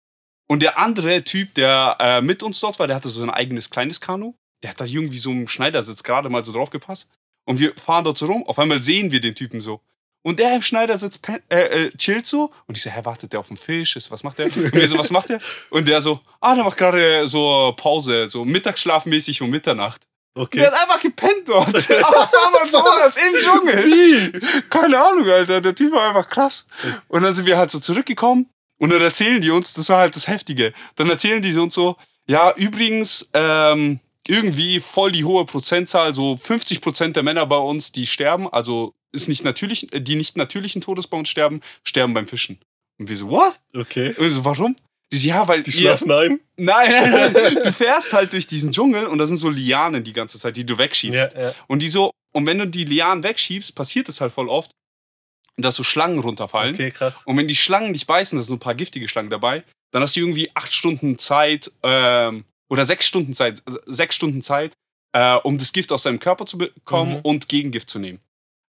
Und 0.48 0.62
der 0.62 0.78
andere 0.78 1.24
Typ, 1.24 1.54
der 1.56 1.98
äh, 2.00 2.21
mit 2.21 2.44
uns 2.44 2.59
dort 2.59 2.80
war, 2.80 2.88
der 2.88 2.95
hatte 2.95 3.09
so 3.09 3.24
ein 3.24 3.30
eigenes 3.30 3.69
kleines 3.69 4.00
Kanu. 4.00 4.36
Der 4.64 4.69
hat 4.69 4.80
da 4.80 4.86
irgendwie 4.86 5.18
so 5.18 5.31
im 5.31 5.48
Schneidersitz 5.48 6.04
gerade 6.04 6.30
mal 6.30 6.45
so 6.45 6.54
drauf 6.54 6.69
gepasst. 6.69 7.07
Und 7.45 7.59
wir 7.59 7.76
fahren 7.76 8.04
dort 8.04 8.18
so 8.18 8.26
rum. 8.28 8.44
Auf 8.48 8.57
einmal 8.57 8.81
sehen 8.81 9.12
wir 9.12 9.19
den 9.19 9.36
Typen 9.36 9.59
so. 9.59 9.81
Und 10.24 10.40
der 10.40 10.56
im 10.56 10.62
Schneidersitz 10.62 11.19
äh, 11.50 11.56
äh, 11.86 11.92
chillt 11.98 12.26
so. 12.26 12.52
Und 12.68 12.78
ich 12.78 12.83
so, 12.83 12.90
hä, 12.90 13.02
wartet 13.04 13.33
der 13.33 13.40
auf 13.40 13.50
den 13.50 13.57
Fisch? 13.57 13.95
Was 14.09 14.24
macht 14.24 14.40
der? 14.40 14.45
Und 14.45 14.74
wir 14.74 14.88
so, 14.88 14.98
was 14.98 15.12
macht 15.12 15.30
der? 15.30 15.40
Und 15.69 15.88
der 15.88 16.02
so, 16.02 16.19
ah, 16.40 16.56
der 16.56 16.64
macht 16.64 16.78
gerade 16.78 17.28
so 17.28 17.74
Pause, 17.78 18.28
so 18.30 18.45
Mittagsschlafmäßig 18.45 19.42
um 19.42 19.50
Mitternacht. 19.50 20.07
Okay. 20.37 20.59
Der 20.59 20.68
hat 20.68 20.81
einfach 20.81 20.99
gepennt 20.99 21.47
dort. 21.47 21.75
Auf 21.75 22.31
Amazonas 22.47 23.18
im 23.18 23.37
Dschungel. 23.37 23.85
Wie? 23.85 24.61
Keine 24.69 24.99
Ahnung, 24.99 25.27
Alter. 25.30 25.61
Der 25.61 25.73
Typ 25.73 25.94
war 25.94 26.09
einfach 26.09 26.30
krass. 26.30 26.68
Und 27.07 27.23
dann 27.23 27.33
sind 27.33 27.47
wir 27.47 27.57
halt 27.57 27.71
so 27.71 27.80
zurückgekommen 27.80 28.49
und 28.77 28.92
dann 28.92 29.01
erzählen 29.01 29.42
die 29.42 29.49
uns, 29.49 29.73
das 29.73 29.87
war 29.89 29.99
halt 29.99 30.15
das 30.15 30.27
Heftige. 30.27 30.73
Dann 30.95 31.09
erzählen 31.09 31.42
die 31.42 31.56
uns 31.57 31.73
so, 31.73 31.95
ja, 32.27 32.54
übrigens, 32.56 33.30
ähm, 33.33 33.99
irgendwie 34.27 34.80
voll 34.80 35.11
die 35.11 35.23
hohe 35.23 35.45
Prozentzahl, 35.45 36.13
so 36.13 36.35
50 36.35 36.81
Prozent 36.81 37.15
der 37.15 37.23
Männer 37.23 37.45
bei 37.45 37.57
uns, 37.57 37.92
die 37.92 38.07
sterben, 38.07 38.51
also 38.51 38.94
ist 39.11 39.30
nicht 39.30 39.44
natürlich, 39.44 39.94
äh, 39.94 40.01
die 40.01 40.15
nicht 40.15 40.35
natürlichen 40.35 40.81
Todes 40.81 41.07
bei 41.07 41.18
uns 41.18 41.30
sterben, 41.30 41.61
sterben 41.83 42.13
beim 42.13 42.27
Fischen. 42.27 42.59
Und 42.97 43.09
wir 43.09 43.15
so, 43.15 43.30
what? 43.30 43.59
Okay. 43.75 44.09
Und 44.09 44.19
wir 44.19 44.31
so, 44.31 44.45
warum? 44.45 44.75
Ja, 45.24 45.48
weil 45.48 45.64
Die 45.64 45.72
ihr, 45.72 45.78
schlafen 45.98 46.12
ein. 46.12 46.40
Nein, 46.57 47.12
nein, 47.12 47.34
nein. 47.34 47.57
Du 47.64 47.72
fährst 47.74 48.14
halt 48.14 48.34
durch 48.34 48.48
diesen 48.48 48.72
Dschungel 48.72 49.06
und 49.07 49.18
da 49.18 49.26
sind 49.26 49.38
so 49.38 49.50
Lianen 49.50 50.04
die 50.04 50.14
ganze 50.14 50.38
Zeit, 50.40 50.56
die 50.57 50.66
du 50.66 50.78
wegschiebst. 50.78 51.34
Ja, 51.36 51.42
ja. 51.50 51.54
Und 51.68 51.80
die 51.81 51.90
so, 51.90 52.12
und 52.34 52.45
wenn 52.45 52.57
du 52.57 52.68
die 52.68 52.86
Lianen 52.86 53.24
wegschiebst, 53.24 53.76
passiert 53.76 54.10
es 54.10 54.22
halt 54.22 54.31
voll 54.31 54.50
oft, 54.50 54.72
dass 55.57 55.76
so 55.76 55.84
Schlangen 55.84 56.19
runterfallen. 56.19 56.74
Okay, 56.76 56.92
krass. 56.92 57.22
Und 57.26 57.38
wenn 57.38 57.48
die 57.48 57.56
Schlangen 57.56 57.94
dich 57.94 58.06
beißen, 58.07 58.38
da 58.38 58.42
sind 58.44 58.50
so 58.50 58.56
ein 58.56 58.60
paar 58.60 58.76
giftige 58.76 59.07
Schlangen 59.07 59.30
dabei, 59.30 59.64
dann 59.92 60.02
hast 60.02 60.16
du 60.16 60.19
irgendwie 60.19 60.52
acht 60.54 60.74
Stunden 60.74 61.18
Zeit 61.18 61.72
ähm, 61.84 62.44
oder 62.69 62.86
sechs 62.86 63.06
Stunden 63.06 63.34
Zeit, 63.34 63.62
also 63.66 63.80
sechs 63.86 64.16
Stunden 64.16 64.42
Zeit, 64.42 64.74
äh, 65.14 65.36
um 65.36 65.57
das 65.57 65.72
Gift 65.72 65.92
aus 65.94 66.04
deinem 66.04 66.19
Körper 66.19 66.45
zu 66.45 66.57
bekommen 66.57 67.14
Mhm. 67.16 67.19
und 67.22 67.48
Gegengift 67.48 67.90
zu 67.90 68.00
nehmen. 68.00 68.19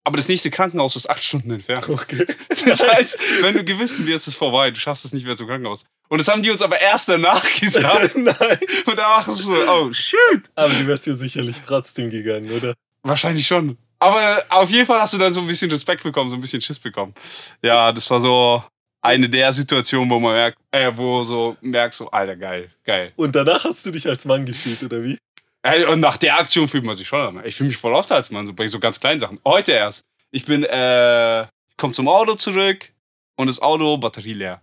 Aber 0.06 0.18
das 0.18 0.28
nächste 0.28 0.52
Krankenhaus 0.52 0.96
ist 0.96 1.10
acht 1.10 1.24
Stunden 1.24 1.52
entfernt. 1.52 1.88
Okay. 1.90 2.26
Das 2.66 2.82
heißt, 2.82 3.20
wenn 3.42 3.56
du 3.56 3.64
gewissen 3.64 4.06
wirst, 4.06 4.28
ist 4.28 4.34
es 4.34 4.36
vorbei. 4.36 4.72
Du 4.72 4.80
schaffst 4.80 5.06
es 5.06 5.14
nicht 5.14 5.26
mehr 5.26 5.36
zum 5.36 5.48
Krankenhaus. 5.48 5.84
Und 6.10 6.20
das 6.20 6.28
haben 6.28 6.42
die 6.42 6.52
uns 6.52 6.62
aber 6.62 6.80
erst 6.80 7.10
danach 7.10 7.44
gesagt. 7.60 8.16
Nein. 8.16 8.60
Und 8.86 8.98
da 8.98 9.04
war 9.04 9.28
es 9.28 9.38
so, 9.38 9.54
oh, 9.54 9.92
shoot. 9.92 10.44
Aber 10.56 10.74
du 10.74 10.88
wärst 10.88 11.08
ja 11.08 11.14
sicherlich 11.14 11.58
trotzdem 11.66 12.10
gegangen, 12.10 12.52
oder? 12.52 12.74
Wahrscheinlich 13.02 13.48
schon. 13.48 13.78
Aber 14.00 14.44
auf 14.50 14.70
jeden 14.70 14.86
Fall 14.86 15.00
hast 15.00 15.14
du 15.14 15.18
dann 15.18 15.32
so 15.32 15.42
ein 15.42 15.48
bisschen 15.48 15.72
Respekt 15.72 16.04
bekommen, 16.04 16.30
so 16.30 16.36
ein 16.36 16.42
bisschen 16.42 16.62
Schiss 16.62 16.80
bekommen. 16.80 17.14
Ja, 17.62 17.92
das 17.92 18.10
war 18.10 18.20
so 18.20 18.64
eine 19.02 19.30
der 19.30 19.52
Situationen, 19.54 20.10
wo 20.10 20.20
man 20.20 20.34
merkt, 20.34 20.58
äh, 20.72 20.92
wo 20.94 21.24
so 21.24 21.56
merkst, 21.62 22.00
so, 22.00 22.12
Alter, 22.12 22.36
geil, 22.36 22.70
geil. 22.84 23.14
Und 23.16 23.36
danach 23.36 23.64
hast 23.64 23.86
du 23.86 23.92
dich 23.92 24.08
als 24.08 24.26
Mann 24.26 24.46
gefühlt, 24.46 24.84
oder 24.84 25.04
wie? 25.04 25.18
Ey, 25.66 25.86
Und 25.86 26.02
nach 26.02 26.18
der 26.18 26.38
Aktion 26.38 26.68
fühlt 26.68 26.84
man 26.84 26.96
sich 26.96 27.08
schon 27.08 27.38
an. 27.38 27.46
Ich 27.46 27.56
fühle 27.56 27.70
mich 27.70 27.78
voll 27.78 27.94
oft 27.94 28.12
als 28.12 28.30
Mann, 28.32 28.46
so 28.46 28.54
bei 28.54 28.68
so 28.68 28.80
ganz 28.80 29.00
kleinen 29.00 29.20
Sachen. 29.20 29.40
Heute 29.46 29.72
erst. 29.72 30.04
Ich 30.32 30.46
bin, 30.46 30.64
äh, 30.64 31.44
ich 31.44 31.78
komm 31.78 31.94
zum 31.94 32.08
Auto 32.08 32.36
zurück 32.36 32.92
und 33.38 33.48
das 33.48 33.62
Auto, 33.62 33.98
Batterie 33.98 34.34
leer. 34.34 34.62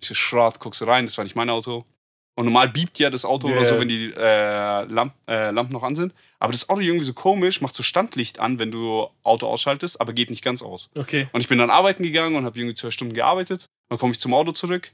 Ich 0.00 0.08
so, 0.08 0.14
Schrott, 0.14 0.58
guckst 0.60 0.80
du 0.80 0.84
rein, 0.84 1.06
das 1.06 1.16
war 1.16 1.24
nicht 1.24 1.36
mein 1.36 1.48
Auto. 1.48 1.86
Und 2.34 2.46
normal 2.46 2.68
biebt 2.70 2.98
ja 2.98 3.08
das 3.10 3.24
Auto 3.24 3.46
oder 3.46 3.60
Ja. 3.62 3.66
so, 3.66 3.78
wenn 3.80 3.88
die 3.88 4.12
äh, 4.16 4.82
Lamp, 4.84 5.14
äh, 5.28 5.50
Lampen 5.50 5.72
noch 5.72 5.82
an 5.82 5.94
sind. 5.94 6.14
Aber 6.38 6.52
das 6.52 6.68
Auto 6.68 6.80
irgendwie 6.80 7.04
so 7.04 7.12
komisch, 7.12 7.60
macht 7.60 7.74
so 7.74 7.82
Standlicht 7.82 8.38
an, 8.38 8.58
wenn 8.58 8.70
du 8.70 9.06
Auto 9.22 9.46
ausschaltest, 9.46 10.00
aber 10.00 10.12
geht 10.12 10.30
nicht 10.30 10.42
ganz 10.42 10.62
aus. 10.62 10.88
Okay. 10.96 11.28
Und 11.32 11.40
ich 11.42 11.48
bin 11.48 11.58
dann 11.58 11.70
arbeiten 11.70 12.02
gegangen 12.02 12.34
und 12.36 12.44
habe 12.44 12.58
irgendwie 12.58 12.74
zwei 12.74 12.90
Stunden 12.90 13.14
gearbeitet. 13.14 13.66
Dann 13.90 13.98
komme 13.98 14.12
ich 14.12 14.20
zum 14.20 14.32
Auto 14.34 14.52
zurück. 14.52 14.92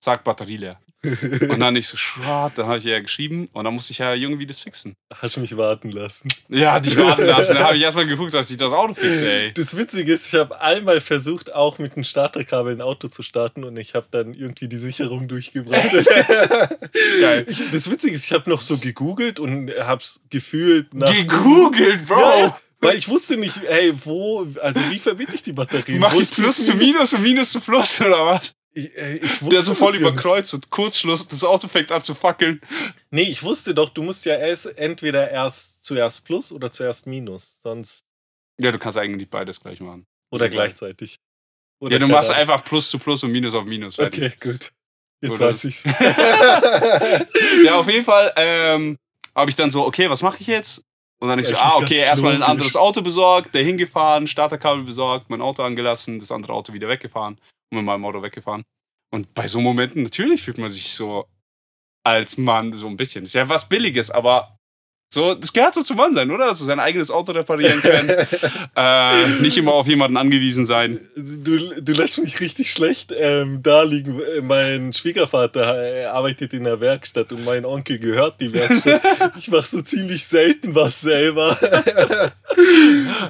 Zack, 0.00 0.24
Batterie 0.24 0.56
leer. 0.56 0.80
Und 1.48 1.60
dann 1.60 1.76
ich 1.76 1.88
so, 1.88 1.96
Schrott, 1.96 2.52
dann 2.56 2.66
habe 2.66 2.78
ich 2.78 2.84
ja 2.84 3.00
geschrieben 3.00 3.48
und 3.52 3.64
dann 3.64 3.74
musste 3.74 3.92
ich 3.92 3.98
ja 3.98 4.14
irgendwie 4.14 4.46
das 4.46 4.60
fixen. 4.60 4.94
Hast 5.14 5.36
du 5.36 5.40
mich 5.40 5.56
warten 5.56 5.90
lassen. 5.90 6.28
Ja, 6.48 6.78
dich 6.80 6.96
warten 6.96 7.26
lassen. 7.26 7.54
Dann 7.54 7.64
habe 7.66 7.76
ich 7.76 7.82
erstmal 7.82 8.06
geguckt, 8.06 8.34
dass 8.34 8.50
ich 8.50 8.56
das 8.56 8.72
Auto 8.72 8.94
fixe, 8.94 9.30
ey. 9.30 9.52
Das 9.52 9.76
Witzige 9.76 10.12
ist, 10.12 10.32
ich 10.32 10.38
habe 10.38 10.60
einmal 10.60 11.00
versucht, 11.00 11.54
auch 11.54 11.78
mit 11.78 11.94
einem 11.94 12.04
Starterkabel 12.04 12.74
ein 12.74 12.80
Auto 12.80 13.08
zu 13.08 13.22
starten 13.22 13.64
und 13.64 13.76
ich 13.76 13.94
habe 13.94 14.06
dann 14.10 14.34
irgendwie 14.34 14.68
die 14.68 14.78
Sicherung 14.78 15.28
durchgebracht. 15.28 15.90
Geil. 17.20 17.46
Ich, 17.48 17.62
das 17.70 17.90
Witzige 17.90 18.14
ist, 18.14 18.26
ich 18.26 18.32
habe 18.32 18.48
noch 18.50 18.60
so 18.60 18.78
gegoogelt 18.78 19.40
und 19.40 19.70
habe 19.78 20.02
es 20.02 20.20
gefühlt 20.30 20.94
nach. 20.94 21.12
Gegoogelt, 21.12 22.06
Bro. 22.06 22.18
Ja, 22.18 22.60
weil 22.80 22.98
ich 22.98 23.08
wusste 23.08 23.36
nicht, 23.36 23.60
hey, 23.66 23.92
wo, 24.04 24.46
also 24.62 24.80
wie 24.90 24.98
verbinde 24.98 25.34
ich 25.34 25.42
die 25.42 25.52
Batterie? 25.52 25.98
Mach 25.98 26.14
ich 26.14 26.30
Plus 26.30 26.66
zu 26.66 26.74
Minus 26.74 27.14
und 27.14 27.22
Minus 27.22 27.52
zu 27.52 27.60
Plus 27.60 28.00
oder 28.00 28.26
was? 28.26 28.54
Ich, 28.78 28.94
äh, 28.94 29.16
ich 29.16 29.40
wusste 29.40 29.48
Der 29.54 29.62
so 29.62 29.74
voll 29.74 29.96
überkreuzt 29.96 30.52
und 30.52 30.68
Kurzschluss, 30.68 31.26
das 31.26 31.42
Auto 31.44 31.66
fängt 31.66 31.90
an 31.90 32.02
zu 32.02 32.14
fackeln. 32.14 32.60
Nee, 33.10 33.22
ich 33.22 33.42
wusste 33.42 33.74
doch, 33.74 33.88
du 33.88 34.02
musst 34.02 34.26
ja 34.26 34.34
erst 34.36 34.66
entweder 34.76 35.30
erst 35.30 35.82
zuerst 35.82 36.26
Plus 36.26 36.52
oder 36.52 36.70
zuerst 36.70 37.06
Minus, 37.06 37.62
sonst 37.62 38.04
Ja, 38.60 38.70
du 38.70 38.78
kannst 38.78 38.98
eigentlich 38.98 39.30
beides 39.30 39.60
gleich 39.60 39.80
machen. 39.80 40.04
oder 40.30 40.50
gleichzeitig. 40.50 41.16
Oder 41.80 41.94
Ja, 41.94 41.98
du 42.00 42.08
machst 42.08 42.28
Ahnung. 42.30 42.42
einfach 42.42 42.64
Plus 42.64 42.90
zu 42.90 42.98
Plus 42.98 43.24
und 43.24 43.32
Minus 43.32 43.54
auf 43.54 43.64
Minus. 43.64 43.94
Fertig. 43.94 44.34
Okay, 44.36 44.50
gut. 44.52 44.72
Jetzt 45.22 45.36
Oder- 45.36 45.48
weiß 45.48 45.64
ich's. 45.64 45.84
Ja, 47.64 47.76
auf 47.76 47.88
jeden 47.90 48.04
Fall 48.04 48.32
ähm, 48.36 48.98
habe 49.34 49.48
ich 49.50 49.56
dann 49.56 49.70
so, 49.70 49.86
okay, 49.86 50.10
was 50.10 50.22
mache 50.22 50.36
ich 50.40 50.46
jetzt? 50.48 50.82
Und 51.18 51.28
dann 51.30 51.38
Das 51.38 51.50
ich 51.50 51.56
so, 51.56 51.62
ah, 51.62 51.76
okay, 51.76 51.96
erstmal 51.96 52.34
ein 52.34 52.42
anderes 52.42 52.76
Auto 52.76 53.00
besorgt, 53.00 53.54
der 53.54 53.62
hingefahren, 53.62 54.26
Starterkabel 54.28 54.84
besorgt, 54.84 55.30
mein 55.30 55.40
Auto 55.40 55.62
angelassen, 55.62 56.18
das 56.18 56.30
andere 56.30 56.52
Auto 56.52 56.74
wieder 56.74 56.88
weggefahren 56.88 57.40
mit 57.70 57.84
meinem 57.84 58.04
Auto 58.04 58.22
weggefahren. 58.22 58.62
Und 59.12 59.32
bei 59.34 59.46
so 59.48 59.60
Momenten, 59.60 60.02
natürlich 60.02 60.42
fühlt 60.42 60.58
man 60.58 60.70
sich 60.70 60.90
so 60.92 61.26
als 62.04 62.38
Mann 62.38 62.72
so 62.72 62.86
ein 62.86 62.96
bisschen. 62.96 63.24
Ist 63.24 63.34
ja 63.34 63.48
was 63.48 63.68
Billiges, 63.68 64.10
aber 64.10 64.56
so, 65.08 65.34
das 65.34 65.52
gehört 65.52 65.72
so 65.72 65.82
zum 65.82 65.98
Mann 65.98 66.14
sein, 66.16 66.30
oder? 66.32 66.52
So 66.52 66.64
sein 66.64 66.80
eigenes 66.80 67.12
Auto 67.12 67.30
reparieren 67.30 67.80
können, 67.80 68.08
äh, 68.76 69.28
nicht 69.40 69.56
immer 69.56 69.72
auf 69.72 69.86
jemanden 69.86 70.16
angewiesen 70.16 70.64
sein. 70.64 70.98
Du, 71.14 71.80
du 71.80 71.92
lässt 71.92 72.18
mich 72.20 72.40
richtig 72.40 72.72
schlecht 72.72 73.12
ähm, 73.16 73.62
da 73.62 73.82
liegen. 73.84 74.20
Mein 74.42 74.92
Schwiegervater 74.92 75.80
äh, 76.02 76.04
arbeitet 76.06 76.52
in 76.54 76.64
der 76.64 76.80
Werkstatt 76.80 77.30
und 77.32 77.44
mein 77.44 77.64
Onkel 77.64 78.00
gehört 78.00 78.40
die 78.40 78.52
Werkstatt. 78.52 79.00
Ich 79.38 79.48
mache 79.50 79.66
so 79.66 79.80
ziemlich 79.82 80.24
selten 80.24 80.74
was 80.74 81.00
selber. 81.00 81.54
Plötzlich 81.60 82.32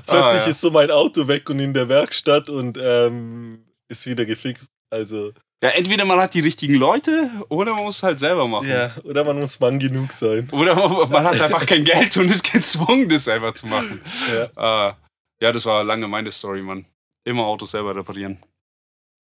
Ah, 0.09 0.35
ja. 0.35 0.47
ist 0.47 0.61
so 0.61 0.71
mein 0.71 0.90
Auto 0.90 1.28
weg 1.28 1.49
und 1.50 1.61
in 1.61 1.75
der 1.75 1.88
Werkstatt 1.90 2.49
und 2.49 2.78
ähm, 2.83 3.65
ist 3.88 4.07
wieder 4.07 4.25
gefixt. 4.25 4.71
Also, 4.90 5.33
Ja, 5.62 5.71
entweder 5.71 6.05
man 6.05 6.19
hat 6.21 6.35
die 6.35 6.40
richtigen 6.40 6.75
Leute 6.75 7.31
oder 7.49 7.75
man 7.75 7.85
muss 7.85 7.97
es 7.97 8.02
halt 8.02 8.19
selber 8.19 8.47
machen. 8.47 8.69
ja, 8.69 8.95
oder 9.05 9.25
man 9.25 9.38
muss 9.38 9.59
Mann 9.61 9.78
genug 9.78 10.12
sein. 10.12 10.49
Oder 10.52 10.75
man, 10.75 11.11
man 11.11 11.25
hat 11.25 11.40
einfach 11.40 11.66
kein 11.66 11.85
Geld 11.85 12.16
und 12.16 12.26
ist 12.31 12.50
gezwungen, 12.52 13.09
das 13.09 13.25
selber 13.25 13.55
zu 13.55 13.66
machen. 13.66 14.00
Ja. 14.33 14.90
Äh, 14.90 14.95
ja, 15.43 15.52
das 15.52 15.64
war 15.66 15.85
lange 15.85 16.09
meine 16.09 16.31
Story, 16.33 16.62
Mann. 16.62 16.87
Immer 17.25 17.45
Autos 17.47 17.73
selber 17.73 17.95
reparieren. 17.97 18.38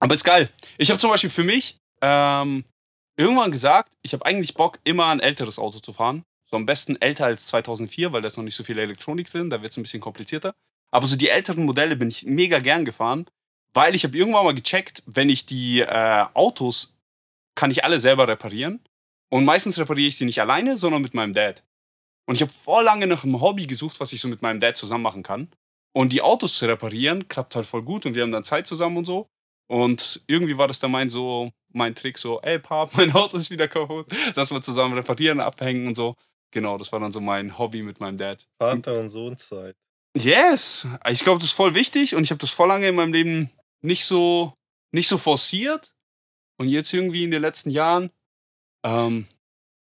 Aber 0.01 0.15
ist 0.15 0.25
geil. 0.25 0.49
Ich 0.79 0.91
habe 0.91 0.99
zum 0.99 1.11
Beispiel 1.11 1.31
für 1.31 1.45
mich 1.45 1.79
ähm, 2.01 2.65
irgendwann 3.17 3.53
gesagt, 3.53 3.93
ich 4.03 4.13
habe 4.13 4.27
eigentlich 4.27 4.55
Bock, 4.55 4.79
immer 4.85 5.07
ein 5.07 5.21
älteres 5.21 5.59
Auto 5.59 5.79
zu 5.79 5.93
fahren. 5.93 6.25
So 6.51 6.57
am 6.57 6.67
besten 6.67 7.01
älter 7.01 7.27
als 7.27 7.47
2004, 7.47 8.13
weil 8.13 8.21
da 8.21 8.29
ist 8.29 8.37
noch 8.37 8.45
nicht 8.45 8.57
so 8.57 8.65
viel 8.65 8.79
Elektronik 8.79 9.31
drin, 9.31 9.49
da 9.49 9.63
wird 9.63 9.71
es 9.73 9.79
ein 9.79 9.83
bisschen 9.85 10.01
komplizierter. 10.01 10.55
Aber 10.91 11.07
so 11.07 11.17
die 11.17 11.29
älteren 11.29 11.65
Modelle 11.65 11.97
bin 11.97 12.09
ich 12.09 12.27
mega 12.27 12.59
gern 12.59 12.85
gefahren, 12.85 13.27
weil 13.75 13.95
ich 13.95 14.05
habe 14.05 14.17
irgendwann 14.17 14.45
mal 14.45 14.55
gecheckt, 14.55 15.03
wenn 15.07 15.29
ich 15.29 15.47
die 15.47 15.81
äh, 15.81 16.27
Autos, 16.35 16.95
kann 17.55 17.71
ich 17.71 17.85
alle 17.85 18.01
selber 18.01 18.29
reparieren. 18.29 18.81
Und 19.31 19.45
meistens 19.45 19.79
repariere 19.79 20.09
ich 20.09 20.17
sie 20.17 20.25
nicht 20.25 20.41
alleine, 20.41 20.77
sondern 20.77 21.03
mit 21.03 21.15
meinem 21.15 21.33
Dad. 21.33 21.63
Und 22.27 22.35
ich 22.35 22.43
habe 22.43 22.53
vor 22.53 22.83
lange 22.83 23.07
nach 23.07 23.25
einem 23.25 23.41
Hobby 23.41 23.67
gesucht, 23.67 23.99
was 24.01 24.13
ich 24.13 24.21
so 24.21 24.29
mit 24.29 24.43
meinem 24.43 24.61
Dad 24.61 24.77
zusammen 24.77 25.03
machen 25.03 25.23
kann. 25.23 25.49
Und 25.95 26.13
die 26.13 26.23
Autos 26.23 26.57
zu 26.57 26.67
reparieren, 26.67 27.29
klappt 27.29 27.57
halt 27.57 27.67
voll 27.67 27.83
gut 27.83 28.07
und 28.07 28.15
wir 28.15 28.23
haben 28.23 28.33
dann 28.33 28.45
Zeit 28.45 28.67
zusammen 28.67 28.99
und 28.99 29.05
so. 29.05 29.29
Und 29.69 30.23
irgendwie 30.27 30.59
war 30.59 30.69
das 30.69 30.81
dann 30.81 30.91
mein 30.91 31.09
so, 31.11 31.51
mein 31.73 31.95
Trick 31.95 32.19
so, 32.19 32.41
ey 32.43 32.59
Pap, 32.59 32.91
mein 32.97 33.13
Auto 33.13 33.37
ist 33.37 33.51
wieder 33.51 33.69
kaputt, 33.69 34.07
lass 34.35 34.51
mal 34.51 34.63
zusammen 34.63 34.95
reparieren, 34.95 35.41
abhängen 35.41 35.87
und 35.87 35.97
so. 35.97 36.17
Genau, 36.51 36.77
das 36.77 36.93
war 36.93 37.01
dann 37.01 37.13
so 37.13 37.21
mein 37.21 37.57
Hobby 37.59 37.83
mit 37.83 37.99
meinem 37.99 38.19
Dad. 38.19 38.47
Vater- 38.59 39.01
und 39.01 39.09
Sohnzeit. 39.09 39.75
Yes, 40.15 40.87
ich 41.09 41.25
glaube, 41.25 41.39
das 41.39 41.49
ist 41.49 41.57
voll 41.57 41.75
wichtig 41.75 42.15
und 42.15 42.23
ich 42.23 42.31
habe 42.31 42.39
das 42.39 42.51
voll 42.51 42.69
lange 42.69 42.89
in 42.89 42.95
meinem 42.95 43.15
Leben 43.15 43.51
nicht 43.83 44.05
so, 44.05 44.55
nicht 44.93 45.09
so 45.09 45.19
forciert. 45.19 45.95
Und 46.59 46.69
jetzt 46.69 46.93
irgendwie 46.93 47.25
in 47.25 47.31
den 47.31 47.43
letzten 47.43 47.71
Jahren 47.71 48.11
ähm, 48.85 49.27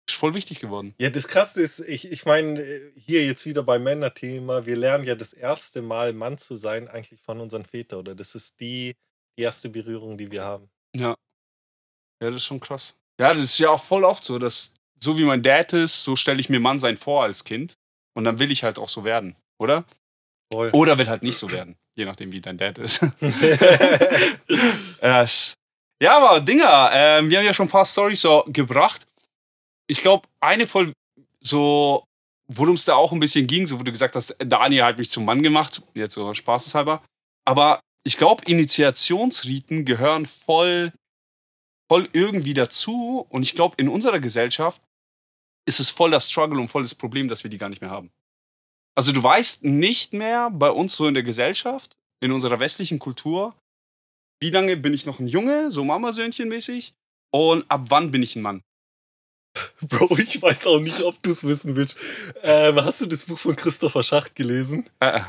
ist 0.08 0.18
voll 0.18 0.34
wichtig 0.34 0.60
geworden. 0.60 0.94
Ja, 1.00 1.10
das 1.10 1.28
Krasse 1.28 1.62
ist, 1.62 1.80
ich, 1.80 2.12
ich 2.12 2.26
meine, 2.26 2.62
äh, 2.62 2.92
hier 2.96 3.26
jetzt 3.26 3.46
wieder 3.46 3.64
beim 3.64 3.84
Männerthema, 3.84 4.66
wir 4.66 4.76
lernen 4.76 5.06
ja 5.06 5.16
das 5.16 5.34
erste 5.34 5.82
Mal 5.82 6.14
Mann 6.14 6.38
zu 6.38 6.56
sein, 6.56 6.88
eigentlich 6.88 7.22
von 7.22 7.40
unseren 7.40 7.66
Vätern, 7.66 8.00
oder? 8.00 8.16
Das 8.16 8.36
ist 8.36 8.60
die, 8.60 8.96
die 9.38 9.44
erste 9.44 9.70
Berührung, 9.70 10.18
die 10.18 10.32
wir 10.32 10.44
haben. 10.44 10.70
Ja. 10.96 11.16
Ja, 12.22 12.28
das 12.28 12.38
ist 12.38 12.46
schon 12.46 12.60
krass. 12.60 12.96
Ja, 13.20 13.34
das 13.34 13.44
ist 13.44 13.58
ja 13.58 13.70
auch 13.70 13.82
voll 13.84 14.04
oft 14.04 14.24
so, 14.24 14.40
dass 14.40 14.74
so 15.02 15.18
wie 15.18 15.24
mein 15.24 15.42
Dad 15.42 15.74
ist, 15.74 16.04
so 16.04 16.16
stelle 16.16 16.40
ich 16.40 16.50
mir 16.50 16.60
Mann 16.60 16.80
sein 16.80 16.98
vor 16.98 17.24
als 17.24 17.44
Kind. 17.44 17.78
Und 18.14 18.26
dann 18.26 18.40
will 18.40 18.52
ich 18.52 18.64
halt 18.64 18.80
auch 18.80 18.90
so 18.90 19.06
werden, 19.06 19.36
oder? 19.60 19.86
Voll. 20.52 20.72
Oder 20.74 20.98
will 20.98 21.08
halt 21.08 21.24
nicht 21.24 21.38
so 21.38 21.52
werden, 21.52 21.78
je 22.00 22.06
nachdem, 22.06 22.32
wie 22.32 22.42
dein 22.42 22.58
Dad 22.58 22.78
ist. 22.80 23.02
Es- 25.02 25.54
ja, 26.02 26.18
aber 26.18 26.40
Dinger, 26.40 26.90
ähm, 26.94 27.30
wir 27.30 27.40
haben 27.40 27.46
ja 27.46 27.54
schon 27.54 27.68
ein 27.68 27.72
paar 27.72 27.86
Storys 27.86 28.22
so 28.22 28.46
gebracht. 28.48 29.06
Ich 29.88 30.02
glaube, 30.02 30.28
eine 30.40 30.66
voll 30.66 30.94
so, 31.42 32.06
worum 32.48 32.76
es 32.76 32.86
da 32.86 32.96
auch 32.96 33.12
ein 33.12 33.20
bisschen 33.20 33.48
ging, 33.48 33.68
so 33.68 33.80
wo 33.80 33.84
du 33.84 33.92
gesagt 33.92 34.16
hast, 34.16 34.34
Daniel 34.40 34.84
hat 34.84 34.98
mich 34.98 35.10
zum 35.10 35.26
Mann 35.26 35.44
gemacht, 35.44 35.82
jetzt 35.96 36.14
so 36.14 36.34
spaßeshalber. 36.34 37.04
Aber 37.46 37.82
ich 38.06 38.16
glaube, 38.18 38.46
Initiationsriten 38.46 39.84
gehören 39.84 40.26
voll, 40.26 40.94
voll 41.92 42.08
irgendwie 42.14 42.54
dazu. 42.54 43.26
Und 43.30 43.44
ich 43.44 43.54
glaube, 43.56 43.76
in 43.78 43.90
unserer 43.90 44.20
Gesellschaft 44.20 44.82
ist 45.68 45.80
es 45.82 45.90
voll 45.90 46.12
das 46.12 46.30
Struggle 46.32 46.60
und 46.62 46.70
voll 46.70 46.84
das 46.84 46.96
Problem, 46.96 47.28
dass 47.28 47.44
wir 47.44 47.52
die 47.52 47.58
gar 47.58 47.70
nicht 47.70 47.82
mehr 47.82 47.92
haben. 47.92 48.10
Also 48.96 49.12
du 49.12 49.24
weißt 49.24 49.64
nicht 49.64 50.14
mehr 50.14 50.50
bei 50.52 50.70
uns 50.70 50.96
so 50.96 51.08
in 51.08 51.14
der 51.14 51.24
Gesellschaft, 51.24 51.96
in 52.22 52.32
unserer 52.32 52.60
westlichen 52.60 53.00
Kultur, 53.00 53.56
wie 54.42 54.50
lange 54.50 54.78
bin 54.78 54.94
ich 54.94 55.06
noch 55.06 55.20
ein 55.20 55.28
Junge, 55.28 55.72
so 55.72 55.84
Mamasöhnchen-mäßig, 55.84 56.94
und 57.32 57.70
ab 57.70 57.86
wann 57.90 58.12
bin 58.12 58.24
ich 58.24 58.36
ein 58.36 58.42
Mann? 58.42 58.64
Bro, 59.82 60.18
ich 60.18 60.42
weiß 60.42 60.68
auch 60.68 60.80
nicht, 60.80 61.02
ob 61.02 61.22
du 61.24 61.32
es 61.32 61.44
wissen 61.44 61.76
willst. 61.76 61.98
Ähm, 62.44 62.76
hast 62.84 63.02
du 63.02 63.06
das 63.06 63.26
Buch 63.26 63.40
von 63.40 63.56
Christopher 63.56 64.04
Schacht 64.04 64.36
gelesen? 64.36 64.90
Äh, 65.00 65.18
äh. 65.18 65.22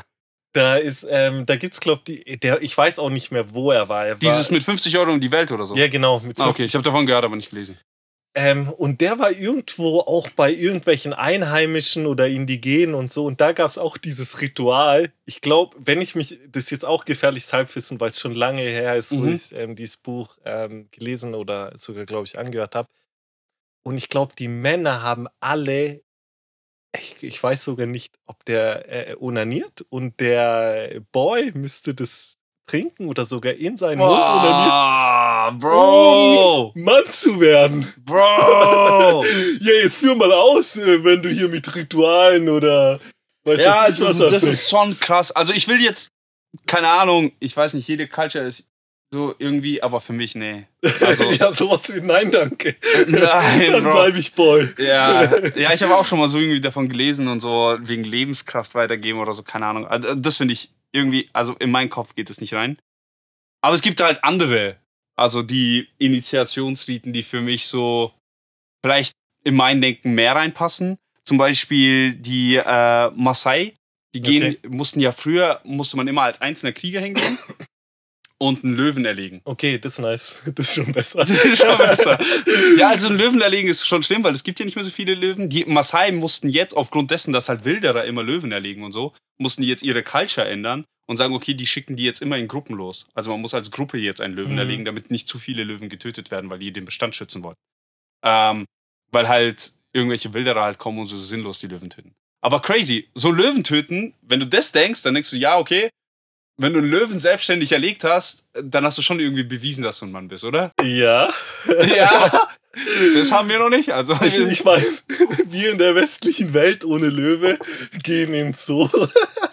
Da 0.53 0.75
ist, 0.75 1.07
ähm, 1.09 1.45
da 1.45 1.55
gibt's, 1.55 1.79
glaub 1.79 2.03
die, 2.03 2.23
der, 2.39 2.61
ich 2.61 2.77
weiß 2.77 2.99
auch 2.99 3.09
nicht 3.09 3.31
mehr, 3.31 3.53
wo 3.53 3.71
er 3.71 3.87
war. 3.87 4.05
Er 4.05 4.13
war 4.13 4.19
dieses 4.19 4.51
mit 4.51 4.63
50 4.63 4.97
Euro 4.97 5.11
um 5.11 5.21
die 5.21 5.31
Welt 5.31 5.49
oder 5.51 5.65
so. 5.65 5.77
Ja, 5.77 5.87
genau. 5.87 6.19
Mit 6.19 6.37
Ah, 6.39 6.43
okay, 6.43 6.63
50 6.63 6.65
ich 6.65 6.75
habe 6.75 6.83
davon 6.83 7.05
gehört, 7.05 7.23
aber 7.23 7.37
nicht 7.37 7.51
gelesen. 7.51 7.77
Ähm, 8.33 8.69
und 8.69 9.01
der 9.01 9.19
war 9.19 9.31
irgendwo 9.31 9.99
auch 9.99 10.29
bei 10.29 10.53
irgendwelchen 10.53 11.13
Einheimischen 11.13 12.05
oder 12.05 12.29
Indigenen 12.29 12.95
und 12.95 13.11
so. 13.11 13.25
Und 13.25 13.41
da 13.41 13.51
gab 13.51 13.69
es 13.69 13.77
auch 13.77 13.97
dieses 13.97 14.39
Ritual. 14.39 15.11
Ich 15.25 15.41
glaube, 15.41 15.75
wenn 15.79 15.99
ich 15.99 16.15
mich, 16.15 16.39
das 16.49 16.65
ist 16.65 16.71
jetzt 16.71 16.85
auch 16.85 17.03
gefährliches 17.03 17.51
Halbwissen, 17.51 17.99
weil 17.99 18.11
es 18.11 18.21
schon 18.21 18.33
lange 18.33 18.61
her 18.61 18.95
ist, 18.95 19.11
wo 19.11 19.23
Mhm. 19.23 19.33
ich 19.33 19.51
ähm, 19.51 19.75
dieses 19.75 19.97
Buch 19.97 20.37
ähm, 20.45 20.87
gelesen 20.91 21.35
oder 21.35 21.77
sogar, 21.77 22.05
glaube 22.05 22.25
ich, 22.25 22.39
angehört 22.39 22.73
habe. 22.75 22.87
Und 23.83 23.97
ich 23.97 24.07
glaube, 24.07 24.33
die 24.37 24.47
Männer 24.47 25.01
haben 25.01 25.27
alle, 25.41 26.01
ich, 26.97 27.21
ich 27.23 27.41
weiß 27.43 27.65
sogar 27.65 27.85
nicht, 27.87 28.17
ob 28.25 28.45
der 28.45 29.09
äh, 29.09 29.15
onaniert 29.19 29.85
und 29.89 30.19
der 30.21 31.01
Boy 31.11 31.51
müsste 31.53 31.93
das 31.93 32.37
trinken 32.71 33.07
oder 33.07 33.25
sogar 33.25 33.53
in 33.53 33.75
seinen 33.77 33.99
Mund 33.99 34.11
onaniert, 34.11 35.59
Bro! 35.59 36.71
um 36.73 36.81
Mann 36.81 37.03
zu 37.09 37.39
werden. 37.39 37.91
Bro! 38.05 39.25
Ja, 39.61 39.73
jetzt 39.83 39.97
führ 39.97 40.15
mal 40.15 40.31
aus, 40.31 40.77
äh, 40.77 41.03
wenn 41.03 41.21
du 41.21 41.29
hier 41.29 41.49
mit 41.49 41.75
Ritualen 41.75 42.49
oder 42.49 42.99
Weiß 43.43 43.59
Ja, 43.59 43.87
nicht, 43.87 44.01
also, 44.01 44.05
was 44.05 44.19
er 44.19 44.29
das 44.31 44.43
ist 44.43 44.69
schon 44.69 44.99
krass. 44.99 45.31
Also 45.31 45.51
ich 45.53 45.67
will 45.67 45.81
jetzt, 45.81 46.09
keine 46.67 46.87
Ahnung, 46.89 47.31
ich 47.39 47.55
weiß 47.55 47.73
nicht, 47.73 47.87
jede 47.87 48.07
Culture 48.07 48.45
ist 48.45 48.67
so 49.13 49.35
irgendwie, 49.39 49.83
aber 49.83 49.99
für 49.99 50.13
mich, 50.13 50.35
nee. 50.35 50.67
Also, 51.01 51.25
ja, 51.31 51.51
sowas 51.51 51.93
wie 51.93 51.99
Nein, 52.01 52.31
danke. 52.31 52.75
nein, 53.07 53.71
Dann 53.71 53.83
bleibe 53.83 54.17
ich 54.19 54.33
Boy. 54.33 54.69
Ja, 54.77 55.23
ja, 55.55 55.73
ich 55.73 55.83
habe 55.83 55.95
auch 55.95 56.05
schon 56.05 56.19
mal 56.19 56.29
so 56.29 56.37
irgendwie 56.37 56.61
davon 56.61 56.87
gelesen 56.87 57.27
und 57.27 57.41
so 57.41 57.77
wegen 57.81 58.03
Lebenskraft 58.05 58.73
weitergeben 58.75 59.19
oder 59.19 59.33
so, 59.33 59.43
keine 59.43 59.65
Ahnung. 59.65 59.85
Also, 59.87 60.15
Das 60.15 60.37
finde 60.37 60.53
ich 60.53 60.69
irgendwie, 60.91 61.29
also 61.33 61.55
in 61.55 61.71
meinen 61.71 61.89
Kopf 61.89 62.15
geht 62.15 62.29
es 62.29 62.41
nicht 62.41 62.53
rein. 62.53 62.77
Aber 63.61 63.75
es 63.75 63.81
gibt 63.81 64.01
halt 64.01 64.23
andere, 64.23 64.77
also 65.15 65.41
die 65.41 65.87
Initiationsriten, 65.97 67.13
die 67.13 67.23
für 67.23 67.41
mich 67.41 67.67
so 67.67 68.13
vielleicht 68.83 69.13
in 69.43 69.55
mein 69.55 69.81
Denken 69.81 70.13
mehr 70.13 70.35
reinpassen. 70.35 70.97
Zum 71.23 71.37
Beispiel 71.37 72.13
die 72.13 72.55
äh, 72.55 73.11
Maasai, 73.11 73.73
die 74.13 74.21
gehen, 74.21 74.57
mussten 74.67 74.99
ja 74.99 75.11
früher, 75.11 75.61
musste 75.63 75.97
man 75.97 76.07
immer 76.07 76.23
als 76.23 76.41
einzelner 76.41 76.73
Krieger 76.73 76.99
hingehen 76.99 77.37
und 78.41 78.63
einen 78.63 78.75
Löwen 78.75 79.05
erlegen. 79.05 79.41
Okay, 79.45 79.77
das 79.77 79.93
ist 79.93 79.99
nice. 79.99 80.35
Das 80.55 80.67
ist 80.69 80.75
schon 80.75 80.91
besser. 80.91 81.19
Das 81.19 81.29
ist 81.29 81.59
schon 81.63 81.77
besser. 81.77 82.19
Ja, 82.77 82.89
also 82.89 83.07
ein 83.07 83.17
Löwen 83.17 83.39
erlegen 83.41 83.67
ist 83.69 83.85
schon 83.85 84.01
schlimm, 84.03 84.23
weil 84.23 84.33
es 84.33 84.43
gibt 84.43 84.59
ja 84.59 84.65
nicht 84.65 84.75
mehr 84.75 84.83
so 84.83 84.89
viele 84.91 85.13
Löwen. 85.15 85.49
Die 85.49 85.63
Maasai 85.65 86.11
mussten 86.11 86.49
jetzt, 86.49 86.75
aufgrund 86.75 87.11
dessen, 87.11 87.33
dass 87.33 87.49
halt 87.49 87.65
Wilderer 87.65 88.05
immer 88.05 88.23
Löwen 88.23 88.51
erlegen 88.51 88.83
und 88.83 88.91
so, 88.91 89.13
mussten 89.37 89.61
die 89.61 89.67
jetzt 89.67 89.83
ihre 89.83 90.01
Culture 90.03 90.47
ändern 90.47 90.85
und 91.07 91.17
sagen, 91.17 91.33
okay, 91.35 91.53
die 91.53 91.67
schicken 91.67 91.95
die 91.95 92.03
jetzt 92.03 92.21
immer 92.21 92.37
in 92.37 92.47
Gruppen 92.47 92.75
los. 92.75 93.05
Also 93.13 93.29
man 93.31 93.41
muss 93.41 93.53
als 93.53 93.69
Gruppe 93.69 93.97
jetzt 93.97 94.21
einen 94.21 94.33
Löwen 94.35 94.53
Mhm. 94.53 94.57
erlegen, 94.59 94.85
damit 94.85 95.11
nicht 95.11 95.27
zu 95.27 95.37
viele 95.37 95.63
Löwen 95.63 95.89
getötet 95.89 96.31
werden, 96.31 96.49
weil 96.49 96.59
die 96.59 96.71
den 96.73 96.85
Bestand 96.85 97.13
schützen 97.15 97.43
wollen. 97.43 97.55
Ähm, 98.23 98.65
weil 99.11 99.27
halt 99.27 99.73
irgendwelche 99.93 100.33
Wilderer 100.33 100.63
halt 100.63 100.77
kommen 100.77 100.99
und 100.99 101.07
so 101.07 101.17
sinnlos 101.17 101.59
die 101.59 101.67
Löwen 101.67 101.89
töten. 101.89 102.13
Aber 102.41 102.59
crazy, 102.61 103.09
so 103.13 103.27
einen 103.27 103.37
Löwen 103.37 103.63
töten, 103.63 104.13
wenn 104.21 104.39
du 104.39 104.47
das 104.47 104.71
denkst, 104.71 105.03
dann 105.03 105.13
denkst 105.13 105.29
du, 105.31 105.37
ja, 105.37 105.57
okay, 105.59 105.89
wenn 106.61 106.73
du 106.73 106.79
einen 106.79 106.89
Löwen 106.89 107.19
selbstständig 107.19 107.71
erlegt 107.71 108.03
hast, 108.03 108.45
dann 108.53 108.85
hast 108.85 108.97
du 108.97 109.01
schon 109.01 109.19
irgendwie 109.19 109.43
bewiesen, 109.43 109.83
dass 109.83 109.99
du 109.99 110.05
ein 110.05 110.11
Mann 110.11 110.27
bist, 110.27 110.43
oder? 110.43 110.71
Ja. 110.83 111.29
Ja, 111.95 112.31
das 113.15 113.31
haben 113.31 113.49
wir 113.49 113.59
noch 113.59 113.69
nicht. 113.69 113.91
Also, 113.91 114.17
Ich, 114.23 114.37
ich 114.37 114.63
meine, 114.63 114.85
wir 115.45 115.71
in 115.71 115.77
der 115.77 115.93
westlichen 115.93 116.53
Welt 116.53 116.85
ohne 116.85 117.07
Löwe 117.07 117.59
gehen 118.03 118.33
ins 118.33 118.65
Zoo, 118.65 118.87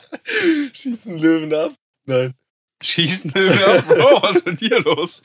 schießen 0.72 1.18
Löwen 1.18 1.52
ab. 1.52 1.72
Nein. 2.06 2.34
schießen 2.82 3.32
ja, 3.34 3.80
Bro, 3.80 4.22
was 4.22 4.36
ist 4.36 4.46
mit 4.46 4.60
dir 4.60 4.80
los? 4.80 5.24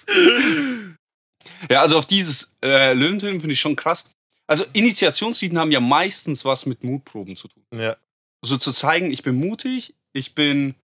Ja, 1.69 1.81
also 1.81 1.99
auf 1.99 2.07
dieses 2.07 2.55
äh, 2.63 2.93
Löwentöten 2.93 3.39
finde 3.39 3.53
ich 3.53 3.61
schon 3.61 3.75
krass. 3.75 4.05
Also 4.47 4.65
Initiationsriten 4.73 5.57
haben 5.59 5.71
ja 5.71 5.79
meistens 5.79 6.45
was 6.45 6.65
mit 6.65 6.83
Mutproben 6.83 7.35
zu 7.35 7.47
tun. 7.47 7.63
Ja. 7.73 7.95
So 8.43 8.57
zu 8.57 8.71
zeigen, 8.71 9.11
ich 9.11 9.23
bin 9.23 9.35
mutig, 9.35 9.93
ich 10.13 10.35
bin, 10.35 10.75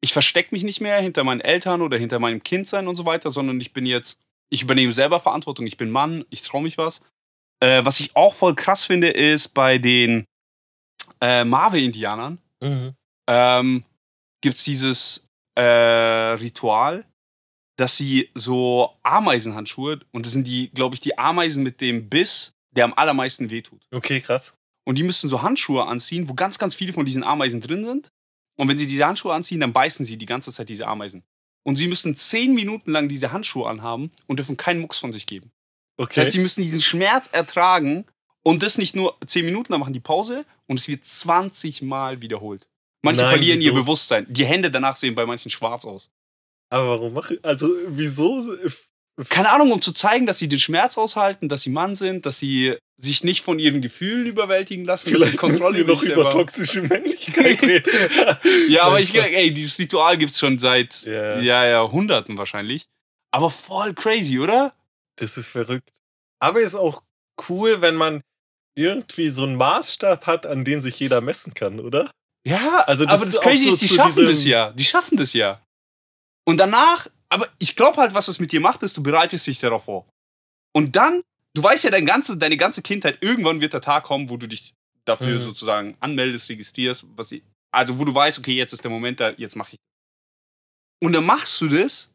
ich 0.00 0.12
verstecke 0.12 0.54
mich 0.54 0.62
nicht 0.62 0.80
mehr 0.80 1.00
hinter 1.00 1.24
meinen 1.24 1.40
Eltern 1.40 1.82
oder 1.82 1.98
hinter 1.98 2.18
meinem 2.18 2.42
Kindsein 2.42 2.88
und 2.88 2.96
so 2.96 3.04
weiter, 3.06 3.30
sondern 3.30 3.60
ich 3.60 3.72
bin 3.72 3.86
jetzt, 3.86 4.18
ich 4.48 4.62
übernehme 4.62 4.92
selber 4.92 5.20
Verantwortung, 5.20 5.66
ich 5.66 5.76
bin 5.76 5.90
Mann, 5.90 6.24
ich 6.30 6.42
traue 6.42 6.62
mich 6.62 6.78
was. 6.78 7.02
Äh, 7.60 7.84
was 7.84 8.00
ich 8.00 8.16
auch 8.16 8.34
voll 8.34 8.54
krass 8.54 8.84
finde, 8.84 9.08
ist 9.08 9.48
bei 9.48 9.78
den 9.78 10.24
äh, 11.20 11.44
Mawe-Indianern, 11.44 12.38
Mhm. 12.62 12.94
ähm, 13.26 13.84
gibt 14.42 14.56
es 14.56 14.64
dieses 14.64 15.26
äh, 15.54 15.62
Ritual, 15.62 17.04
dass 17.76 17.96
sie 17.96 18.28
so 18.34 18.94
Ameisenhandschuhe, 19.02 20.00
und 20.12 20.26
das 20.26 20.32
sind 20.32 20.46
die, 20.46 20.70
glaube 20.70 20.94
ich, 20.94 21.00
die 21.00 21.16
Ameisen 21.18 21.62
mit 21.62 21.80
dem 21.80 22.08
Biss, 22.10 22.52
der 22.72 22.84
am 22.84 22.92
allermeisten 22.94 23.50
wehtut. 23.50 23.80
Okay, 23.90 24.20
krass. 24.20 24.54
Und 24.84 24.96
die 24.96 25.02
müssen 25.02 25.30
so 25.30 25.42
Handschuhe 25.42 25.86
anziehen, 25.86 26.28
wo 26.28 26.34
ganz, 26.34 26.58
ganz 26.58 26.74
viele 26.74 26.92
von 26.92 27.06
diesen 27.06 27.22
Ameisen 27.22 27.60
drin 27.60 27.84
sind. 27.84 28.10
Und 28.60 28.68
wenn 28.68 28.76
sie 28.76 28.86
diese 28.86 29.06
Handschuhe 29.06 29.32
anziehen, 29.32 29.58
dann 29.60 29.72
beißen 29.72 30.04
sie 30.04 30.18
die 30.18 30.26
ganze 30.26 30.52
Zeit 30.52 30.68
diese 30.68 30.86
Ameisen. 30.86 31.22
Und 31.62 31.76
sie 31.76 31.88
müssen 31.88 32.14
zehn 32.14 32.52
Minuten 32.52 32.90
lang 32.90 33.08
diese 33.08 33.32
Handschuhe 33.32 33.66
anhaben 33.66 34.10
und 34.26 34.38
dürfen 34.38 34.58
keinen 34.58 34.82
Mucks 34.82 34.98
von 34.98 35.14
sich 35.14 35.24
geben. 35.26 35.50
Okay. 35.96 36.16
Das 36.16 36.26
heißt, 36.26 36.34
die 36.34 36.40
müssen 36.40 36.60
diesen 36.60 36.82
Schmerz 36.82 37.30
ertragen 37.32 38.04
und 38.42 38.62
das 38.62 38.76
nicht 38.76 38.94
nur 38.94 39.16
10 39.26 39.46
Minuten, 39.46 39.72
dann 39.72 39.80
machen 39.80 39.94
die 39.94 40.00
Pause 40.00 40.44
und 40.66 40.78
es 40.78 40.88
wird 40.88 41.06
20 41.06 41.80
Mal 41.80 42.20
wiederholt. 42.20 42.68
Manche 43.00 43.22
Nein, 43.22 43.30
verlieren 43.30 43.60
ihr 43.62 43.70
wieso? 43.70 43.82
Bewusstsein. 43.82 44.26
Die 44.28 44.44
Hände 44.44 44.70
danach 44.70 44.96
sehen 44.96 45.14
bei 45.14 45.24
manchen 45.24 45.50
schwarz 45.50 45.86
aus. 45.86 46.10
Aber 46.68 46.86
warum 46.86 47.14
mache 47.14 47.36
ich, 47.36 47.44
also 47.44 47.66
wieso? 47.88 48.46
Keine 49.28 49.50
Ahnung, 49.50 49.72
um 49.72 49.82
zu 49.82 49.92
zeigen, 49.92 50.24
dass 50.24 50.38
sie 50.38 50.48
den 50.48 50.60
Schmerz 50.60 50.96
aushalten, 50.96 51.48
dass 51.48 51.62
sie 51.62 51.70
Mann 51.70 51.94
sind, 51.94 52.24
dass 52.24 52.38
sie 52.38 52.76
sich 52.96 53.24
nicht 53.24 53.44
von 53.44 53.58
ihren 53.58 53.82
Gefühlen 53.82 54.26
überwältigen 54.26 54.84
lassen, 54.84 55.12
dass 55.12 55.20
sie 55.20 55.24
Vielleicht 55.24 55.38
Kontrolle 55.38 55.84
müssen 55.84 56.08
wir 56.08 56.16
noch 56.16 56.22
über 56.22 56.30
toxische 56.30 56.82
Männlichkeit 56.88 57.62
reden. 57.62 57.84
Ja, 58.68 58.84
aber 58.84 59.00
ich, 59.00 59.14
ey, 59.14 59.52
dieses 59.52 59.78
Ritual 59.78 60.16
gibt 60.16 60.32
es 60.32 60.38
schon 60.38 60.58
seit 60.58 61.02
ja, 61.02 61.64
Jahrhunderten 61.64 62.38
wahrscheinlich. 62.38 62.86
Aber 63.32 63.50
voll 63.50 63.94
crazy, 63.94 64.38
oder? 64.38 64.74
Das 65.16 65.36
ist 65.36 65.50
verrückt. 65.50 65.92
Aber 66.40 66.60
ist 66.60 66.74
auch 66.74 67.02
cool, 67.48 67.80
wenn 67.82 67.94
man 67.94 68.22
irgendwie 68.74 69.28
so 69.28 69.44
einen 69.44 69.56
Maßstab 69.56 70.26
hat, 70.26 70.46
an 70.46 70.64
den 70.64 70.80
sich 70.80 70.98
jeder 70.98 71.20
messen 71.20 71.54
kann, 71.54 71.80
oder? 71.80 72.10
Ja, 72.46 72.80
Also 72.86 73.04
das 73.04 73.14
aber 73.14 73.26
ist 73.26 73.36
das 73.36 73.38
auch 73.38 73.42
Crazy 73.42 73.64
so 73.64 73.74
ist, 73.74 73.82
die 73.82 73.88
schaffen 73.88 74.26
das 74.26 74.44
ja. 74.44 74.72
Die 74.72 74.84
schaffen 74.84 75.16
das 75.16 75.32
ja. 75.34 75.60
Und 76.44 76.56
danach, 76.56 77.08
aber 77.32 77.48
ich 77.58 77.76
glaube 77.76 77.96
halt, 77.98 78.14
was 78.14 78.26
das 78.26 78.40
mit 78.40 78.52
dir 78.52 78.60
macht, 78.60 78.82
ist, 78.82 78.96
du 78.96 79.02
bereitest 79.02 79.46
dich 79.46 79.58
darauf 79.58 79.84
vor. 79.84 80.08
Und 80.72 80.96
dann, 80.96 81.22
du 81.54 81.62
weißt 81.62 81.84
ja 81.84 81.90
dein 81.90 82.06
ganze, 82.06 82.36
deine 82.36 82.56
ganze 82.56 82.82
Kindheit, 82.82 83.22
irgendwann 83.22 83.60
wird 83.60 83.72
der 83.72 83.80
Tag 83.80 84.04
kommen, 84.04 84.28
wo 84.28 84.36
du 84.36 84.46
dich 84.46 84.74
dafür 85.04 85.38
Mhm. 85.38 85.42
sozusagen 85.44 85.96
anmeldest, 86.00 86.48
registrierst, 86.48 87.06
was 87.16 87.32
ich, 87.32 87.42
also 87.72 87.98
wo 87.98 88.04
du 88.04 88.14
weißt, 88.14 88.38
okay, 88.38 88.54
jetzt 88.54 88.72
ist 88.72 88.84
der 88.84 88.90
Moment 88.90 89.20
da, 89.20 89.30
jetzt 89.30 89.56
mache 89.56 89.72
ich. 89.72 89.78
Und 91.02 91.12
dann 91.14 91.24
machst 91.24 91.60
du 91.60 91.68
das 91.68 92.12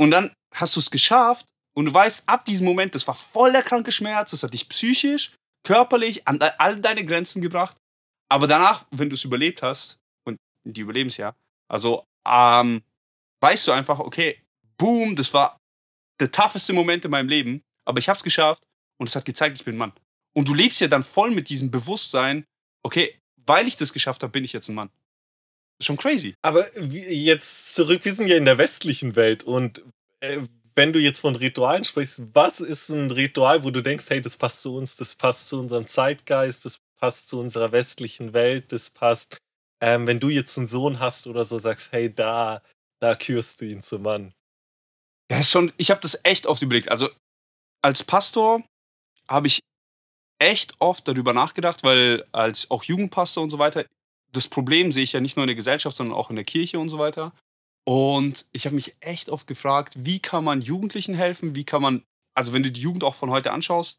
und 0.00 0.10
dann 0.10 0.32
hast 0.54 0.76
du 0.76 0.80
es 0.80 0.90
geschafft 0.90 1.46
und 1.76 1.86
du 1.86 1.94
weißt, 1.94 2.28
ab 2.28 2.44
diesem 2.44 2.66
Moment, 2.66 2.94
das 2.94 3.06
war 3.06 3.14
voll 3.14 3.52
der 3.52 3.62
kranke 3.62 3.92
Schmerz, 3.92 4.30
das 4.30 4.42
hat 4.42 4.54
dich 4.54 4.68
psychisch, 4.68 5.32
körperlich 5.64 6.26
an 6.26 6.40
all 6.40 6.80
deine 6.80 7.04
Grenzen 7.04 7.42
gebracht. 7.42 7.76
Aber 8.30 8.46
danach, 8.46 8.86
wenn 8.90 9.10
du 9.10 9.14
es 9.14 9.24
überlebt 9.24 9.62
hast, 9.62 9.98
und 10.24 10.38
die 10.64 10.80
überleben 10.80 11.08
es 11.08 11.16
ja, 11.18 11.34
also 11.70 12.04
ähm, 12.26 12.82
weißt 13.40 13.66
du 13.66 13.72
einfach, 13.72 13.98
okay, 13.98 14.38
boom, 14.76 15.16
das 15.16 15.32
war 15.34 15.58
der 16.20 16.30
tougheste 16.30 16.72
Moment 16.72 17.04
in 17.04 17.10
meinem 17.10 17.28
Leben, 17.28 17.62
aber 17.84 17.98
ich 17.98 18.08
habe 18.08 18.16
es 18.16 18.24
geschafft 18.24 18.62
und 18.98 19.08
es 19.08 19.16
hat 19.16 19.24
gezeigt, 19.24 19.58
ich 19.58 19.64
bin 19.64 19.74
ein 19.74 19.78
Mann. 19.78 19.92
Und 20.34 20.48
du 20.48 20.54
lebst 20.54 20.80
ja 20.80 20.88
dann 20.88 21.02
voll 21.02 21.30
mit 21.30 21.48
diesem 21.48 21.70
Bewusstsein, 21.70 22.44
okay, 22.82 23.18
weil 23.46 23.66
ich 23.66 23.76
das 23.76 23.92
geschafft 23.92 24.22
habe, 24.22 24.32
bin 24.32 24.44
ich 24.44 24.52
jetzt 24.52 24.68
ein 24.68 24.74
Mann. 24.74 24.90
Das 25.78 25.84
ist 25.84 25.86
schon 25.86 25.96
crazy. 25.96 26.34
Aber 26.42 26.76
jetzt 26.80 27.74
zurück, 27.74 28.04
wir 28.04 28.14
sind 28.14 28.28
ja 28.28 28.36
in 28.36 28.44
der 28.44 28.58
westlichen 28.58 29.16
Welt 29.16 29.42
und 29.42 29.82
äh, 30.20 30.40
wenn 30.74 30.92
du 30.92 31.00
jetzt 31.00 31.20
von 31.20 31.34
Ritualen 31.34 31.82
sprichst, 31.82 32.22
was 32.34 32.60
ist 32.60 32.88
ein 32.90 33.10
Ritual, 33.10 33.64
wo 33.64 33.70
du 33.70 33.82
denkst, 33.82 34.04
hey, 34.10 34.20
das 34.20 34.36
passt 34.36 34.62
zu 34.62 34.76
uns, 34.76 34.94
das 34.94 35.16
passt 35.16 35.48
zu 35.48 35.58
unserem 35.58 35.88
Zeitgeist, 35.88 36.64
das 36.64 36.78
passt 37.00 37.28
zu 37.28 37.40
unserer 37.40 37.72
westlichen 37.72 38.32
Welt, 38.32 38.70
das 38.70 38.90
passt, 38.90 39.38
ähm, 39.80 40.06
wenn 40.06 40.20
du 40.20 40.28
jetzt 40.28 40.56
einen 40.56 40.68
Sohn 40.68 41.00
hast 41.00 41.26
oder 41.26 41.44
so, 41.44 41.58
sagst, 41.58 41.90
hey, 41.90 42.12
da, 42.12 42.62
da 43.00 43.14
kürst 43.14 43.60
du 43.60 43.66
ihn 43.66 43.82
zum 43.82 44.02
Mann. 44.02 44.32
Ja, 45.30 45.38
ist 45.38 45.50
schon, 45.50 45.72
ich 45.76 45.90
habe 45.90 46.00
das 46.00 46.18
echt 46.24 46.46
oft 46.46 46.62
überlegt. 46.62 46.90
Also 46.90 47.08
als 47.82 48.02
Pastor 48.02 48.62
habe 49.28 49.46
ich 49.46 49.60
echt 50.40 50.74
oft 50.78 51.06
darüber 51.06 51.32
nachgedacht, 51.32 51.82
weil 51.82 52.26
als 52.32 52.70
auch 52.70 52.84
Jugendpastor 52.84 53.42
und 53.42 53.50
so 53.50 53.58
weiter, 53.58 53.84
das 54.32 54.48
Problem 54.48 54.92
sehe 54.92 55.04
ich 55.04 55.12
ja 55.12 55.20
nicht 55.20 55.36
nur 55.36 55.44
in 55.44 55.48
der 55.48 55.56
Gesellschaft, 55.56 55.96
sondern 55.96 56.16
auch 56.16 56.30
in 56.30 56.36
der 56.36 56.44
Kirche 56.44 56.78
und 56.78 56.88
so 56.88 56.98
weiter. 56.98 57.32
Und 57.84 58.46
ich 58.52 58.66
habe 58.66 58.74
mich 58.74 58.94
echt 59.00 59.30
oft 59.30 59.46
gefragt, 59.46 59.94
wie 59.98 60.20
kann 60.20 60.44
man 60.44 60.60
Jugendlichen 60.60 61.14
helfen? 61.14 61.54
Wie 61.54 61.64
kann 61.64 61.82
man, 61.82 62.02
also 62.34 62.52
wenn 62.52 62.62
du 62.62 62.70
die 62.70 62.80
Jugend 62.80 63.04
auch 63.04 63.14
von 63.14 63.30
heute 63.30 63.52
anschaust, 63.52 63.98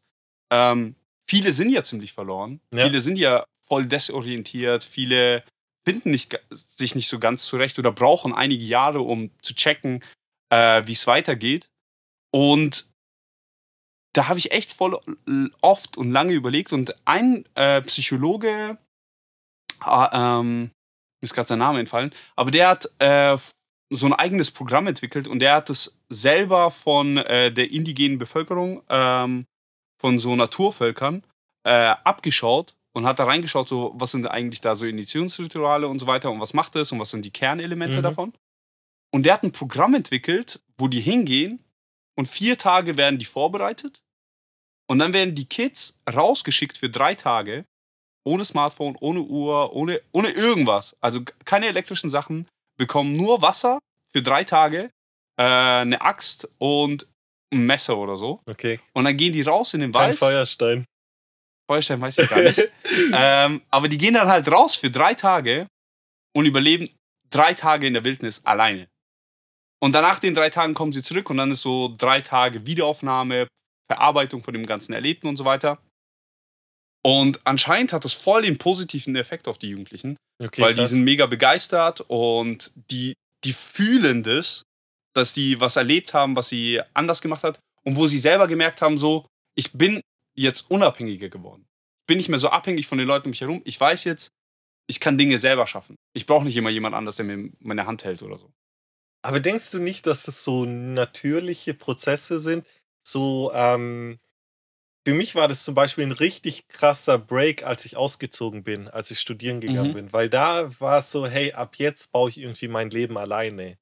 ähm, 0.52 0.94
viele 1.28 1.52
sind 1.52 1.70
ja 1.70 1.82
ziemlich 1.82 2.12
verloren. 2.12 2.60
Ja. 2.72 2.86
Viele 2.86 3.00
sind 3.00 3.16
ja 3.16 3.44
voll 3.66 3.86
desorientiert. 3.86 4.84
Viele 4.84 5.44
finden 5.84 6.10
nicht, 6.10 6.38
sich 6.68 6.94
nicht 6.94 7.08
so 7.08 7.18
ganz 7.18 7.44
zurecht 7.44 7.78
oder 7.78 7.92
brauchen 7.92 8.34
einige 8.34 8.64
Jahre, 8.64 9.00
um 9.00 9.30
zu 9.42 9.54
checken, 9.54 10.04
äh, 10.50 10.82
wie 10.86 10.92
es 10.92 11.06
weitergeht. 11.06 11.68
Und 12.32 12.86
da 14.12 14.28
habe 14.28 14.38
ich 14.38 14.52
echt 14.52 14.72
voll 14.72 14.98
oft 15.60 15.96
und 15.96 16.10
lange 16.10 16.32
überlegt. 16.32 16.72
Und 16.72 16.94
ein 17.06 17.44
äh, 17.54 17.80
Psychologe, 17.82 18.78
äh, 19.84 20.08
ähm, 20.12 20.62
mir 20.62 20.70
ist 21.22 21.34
gerade 21.34 21.48
sein 21.48 21.58
Name 21.58 21.80
entfallen, 21.80 22.14
aber 22.36 22.50
der 22.50 22.68
hat 22.68 22.90
äh, 22.98 23.36
so 23.92 24.06
ein 24.06 24.12
eigenes 24.12 24.50
Programm 24.50 24.86
entwickelt 24.86 25.26
und 25.26 25.40
der 25.40 25.54
hat 25.54 25.70
es 25.70 26.00
selber 26.08 26.70
von 26.70 27.16
äh, 27.18 27.52
der 27.52 27.70
indigenen 27.70 28.18
Bevölkerung, 28.18 28.82
ähm, 28.88 29.46
von 30.00 30.18
so 30.18 30.34
Naturvölkern, 30.34 31.24
äh, 31.64 31.94
abgeschaut 32.04 32.74
und 32.92 33.06
hat 33.06 33.18
da 33.18 33.24
reingeschaut, 33.24 33.68
so 33.68 33.92
was 33.96 34.10
sind 34.10 34.26
eigentlich 34.26 34.60
da 34.60 34.74
so 34.74 34.86
Initiationsrituale 34.86 35.86
und 35.88 35.98
so 35.98 36.06
weiter 36.06 36.30
und 36.30 36.40
was 36.40 36.54
macht 36.54 36.74
das 36.74 36.92
und 36.92 37.00
was 37.00 37.10
sind 37.10 37.24
die 37.24 37.30
Kernelemente 37.30 37.98
Mhm. 37.98 38.02
davon. 38.02 38.32
Und 39.12 39.24
der 39.26 39.34
hat 39.34 39.42
ein 39.42 39.52
Programm 39.52 39.94
entwickelt, 39.94 40.60
wo 40.78 40.88
die 40.88 41.00
hingehen 41.00 41.62
und 42.16 42.26
vier 42.26 42.56
Tage 42.58 42.96
werden 42.96 43.18
die 43.18 43.24
vorbereitet 43.24 44.02
und 44.88 44.98
dann 44.98 45.12
werden 45.12 45.34
die 45.34 45.46
Kids 45.46 46.00
rausgeschickt 46.12 46.76
für 46.78 46.88
drei 46.90 47.14
Tage 47.14 47.64
ohne 48.24 48.44
Smartphone, 48.44 48.96
ohne 49.00 49.20
Uhr, 49.22 49.72
ohne, 49.74 50.00
ohne 50.12 50.30
irgendwas, 50.30 50.94
also 51.00 51.20
keine 51.44 51.66
elektrischen 51.68 52.10
Sachen, 52.10 52.46
bekommen 52.76 53.16
nur 53.16 53.40
Wasser 53.40 53.78
für 54.12 54.20
drei 54.22 54.44
Tage, 54.44 54.90
äh, 55.38 55.42
eine 55.42 56.00
Axt 56.02 56.48
und 56.58 57.06
ein 57.52 57.64
Messer 57.66 57.96
oder 57.96 58.16
so. 58.16 58.40
Okay. 58.46 58.78
Und 58.92 59.04
dann 59.04 59.16
gehen 59.16 59.32
die 59.32 59.42
raus 59.42 59.72
in 59.74 59.80
den 59.80 59.92
Kein 59.92 60.08
Wald. 60.10 60.18
Feuerstein. 60.18 60.84
Feuerstein 61.70 62.00
weiß 62.00 62.18
ich 62.18 62.28
gar 62.28 62.42
nicht. 62.42 62.58
ähm, 63.14 63.62
aber 63.70 63.86
die 63.86 63.96
gehen 63.96 64.14
dann 64.14 64.26
halt 64.26 64.50
raus 64.50 64.74
für 64.74 64.90
drei 64.90 65.14
Tage 65.14 65.68
und 66.34 66.44
überleben 66.44 66.90
drei 67.30 67.54
Tage 67.54 67.86
in 67.86 67.92
der 67.92 68.02
Wildnis 68.02 68.44
alleine. 68.44 68.88
Und 69.80 69.92
danach 69.92 70.18
den 70.18 70.34
drei 70.34 70.50
Tagen 70.50 70.74
kommen 70.74 70.92
sie 70.92 71.04
zurück 71.04 71.30
und 71.30 71.36
dann 71.36 71.52
ist 71.52 71.62
so 71.62 71.94
drei 71.96 72.22
Tage 72.22 72.66
Wiederaufnahme, 72.66 73.46
Verarbeitung 73.88 74.42
von 74.42 74.52
dem 74.52 74.66
ganzen 74.66 74.94
Erlebten 74.94 75.28
und 75.28 75.36
so 75.36 75.44
weiter. 75.44 75.80
Und 77.04 77.40
anscheinend 77.44 77.92
hat 77.92 78.04
das 78.04 78.14
voll 78.14 78.42
den 78.42 78.58
positiven 78.58 79.14
Effekt 79.14 79.46
auf 79.46 79.56
die 79.56 79.68
Jugendlichen, 79.68 80.16
Okay, 80.42 80.62
weil 80.62 80.74
die 80.74 80.80
krass. 80.80 80.90
sind 80.90 81.04
mega 81.04 81.26
begeistert 81.26 82.00
und 82.08 82.72
die, 82.90 83.14
die 83.44 83.52
fühlen 83.52 84.24
das, 84.24 84.64
dass 85.14 85.34
die 85.34 85.60
was 85.60 85.76
erlebt 85.76 86.14
haben, 86.14 86.34
was 86.34 86.48
sie 86.48 86.80
anders 86.94 87.22
gemacht 87.22 87.44
hat 87.44 87.60
und 87.84 87.94
wo 87.94 88.08
sie 88.08 88.18
selber 88.18 88.48
gemerkt 88.48 88.82
haben, 88.82 88.98
so, 88.98 89.24
ich 89.56 89.72
bin 89.72 90.00
jetzt 90.36 90.70
unabhängiger 90.70 91.28
geworden. 91.28 91.66
Ich 92.02 92.06
bin 92.06 92.16
nicht 92.18 92.28
mehr 92.28 92.38
so 92.38 92.48
abhängig 92.48 92.86
von 92.86 92.98
den 92.98 93.06
Leuten 93.06 93.26
um 93.26 93.30
mich 93.30 93.40
herum. 93.40 93.62
Ich 93.64 93.80
weiß 93.80 94.04
jetzt, 94.04 94.32
ich 94.88 94.98
kann 95.00 95.18
Dinge 95.18 95.38
selber 95.38 95.66
schaffen. 95.66 95.96
Ich 96.14 96.26
brauche 96.26 96.44
nicht 96.44 96.56
immer 96.56 96.70
jemand 96.70 96.94
anders, 96.94 97.16
der 97.16 97.24
mir 97.24 97.50
meine 97.60 97.86
Hand 97.86 98.04
hält 98.04 98.22
oder 98.22 98.38
so. 98.38 98.50
Aber 99.22 99.38
denkst 99.38 99.70
du 99.70 99.78
nicht, 99.78 100.06
dass 100.06 100.24
das 100.24 100.42
so 100.42 100.64
natürliche 100.64 101.74
Prozesse 101.74 102.38
sind? 102.38 102.66
So, 103.06 103.52
ähm, 103.54 104.18
für 105.06 105.14
mich 105.14 105.34
war 105.34 105.48
das 105.48 105.64
zum 105.64 105.74
Beispiel 105.74 106.04
ein 106.04 106.12
richtig 106.12 106.68
krasser 106.68 107.18
Break, 107.18 107.62
als 107.64 107.84
ich 107.84 107.96
ausgezogen 107.96 108.64
bin, 108.64 108.88
als 108.88 109.10
ich 109.10 109.20
studieren 109.20 109.60
gegangen 109.60 109.90
Mhm. 109.90 109.94
bin. 109.94 110.12
Weil 110.12 110.28
da 110.28 110.78
war 110.80 110.98
es 110.98 111.10
so, 111.10 111.26
hey, 111.26 111.52
ab 111.52 111.76
jetzt 111.76 112.12
baue 112.12 112.28
ich 112.30 112.38
irgendwie 112.38 112.68
mein 112.68 112.90
Leben 112.90 113.16
alleine. 113.16 113.78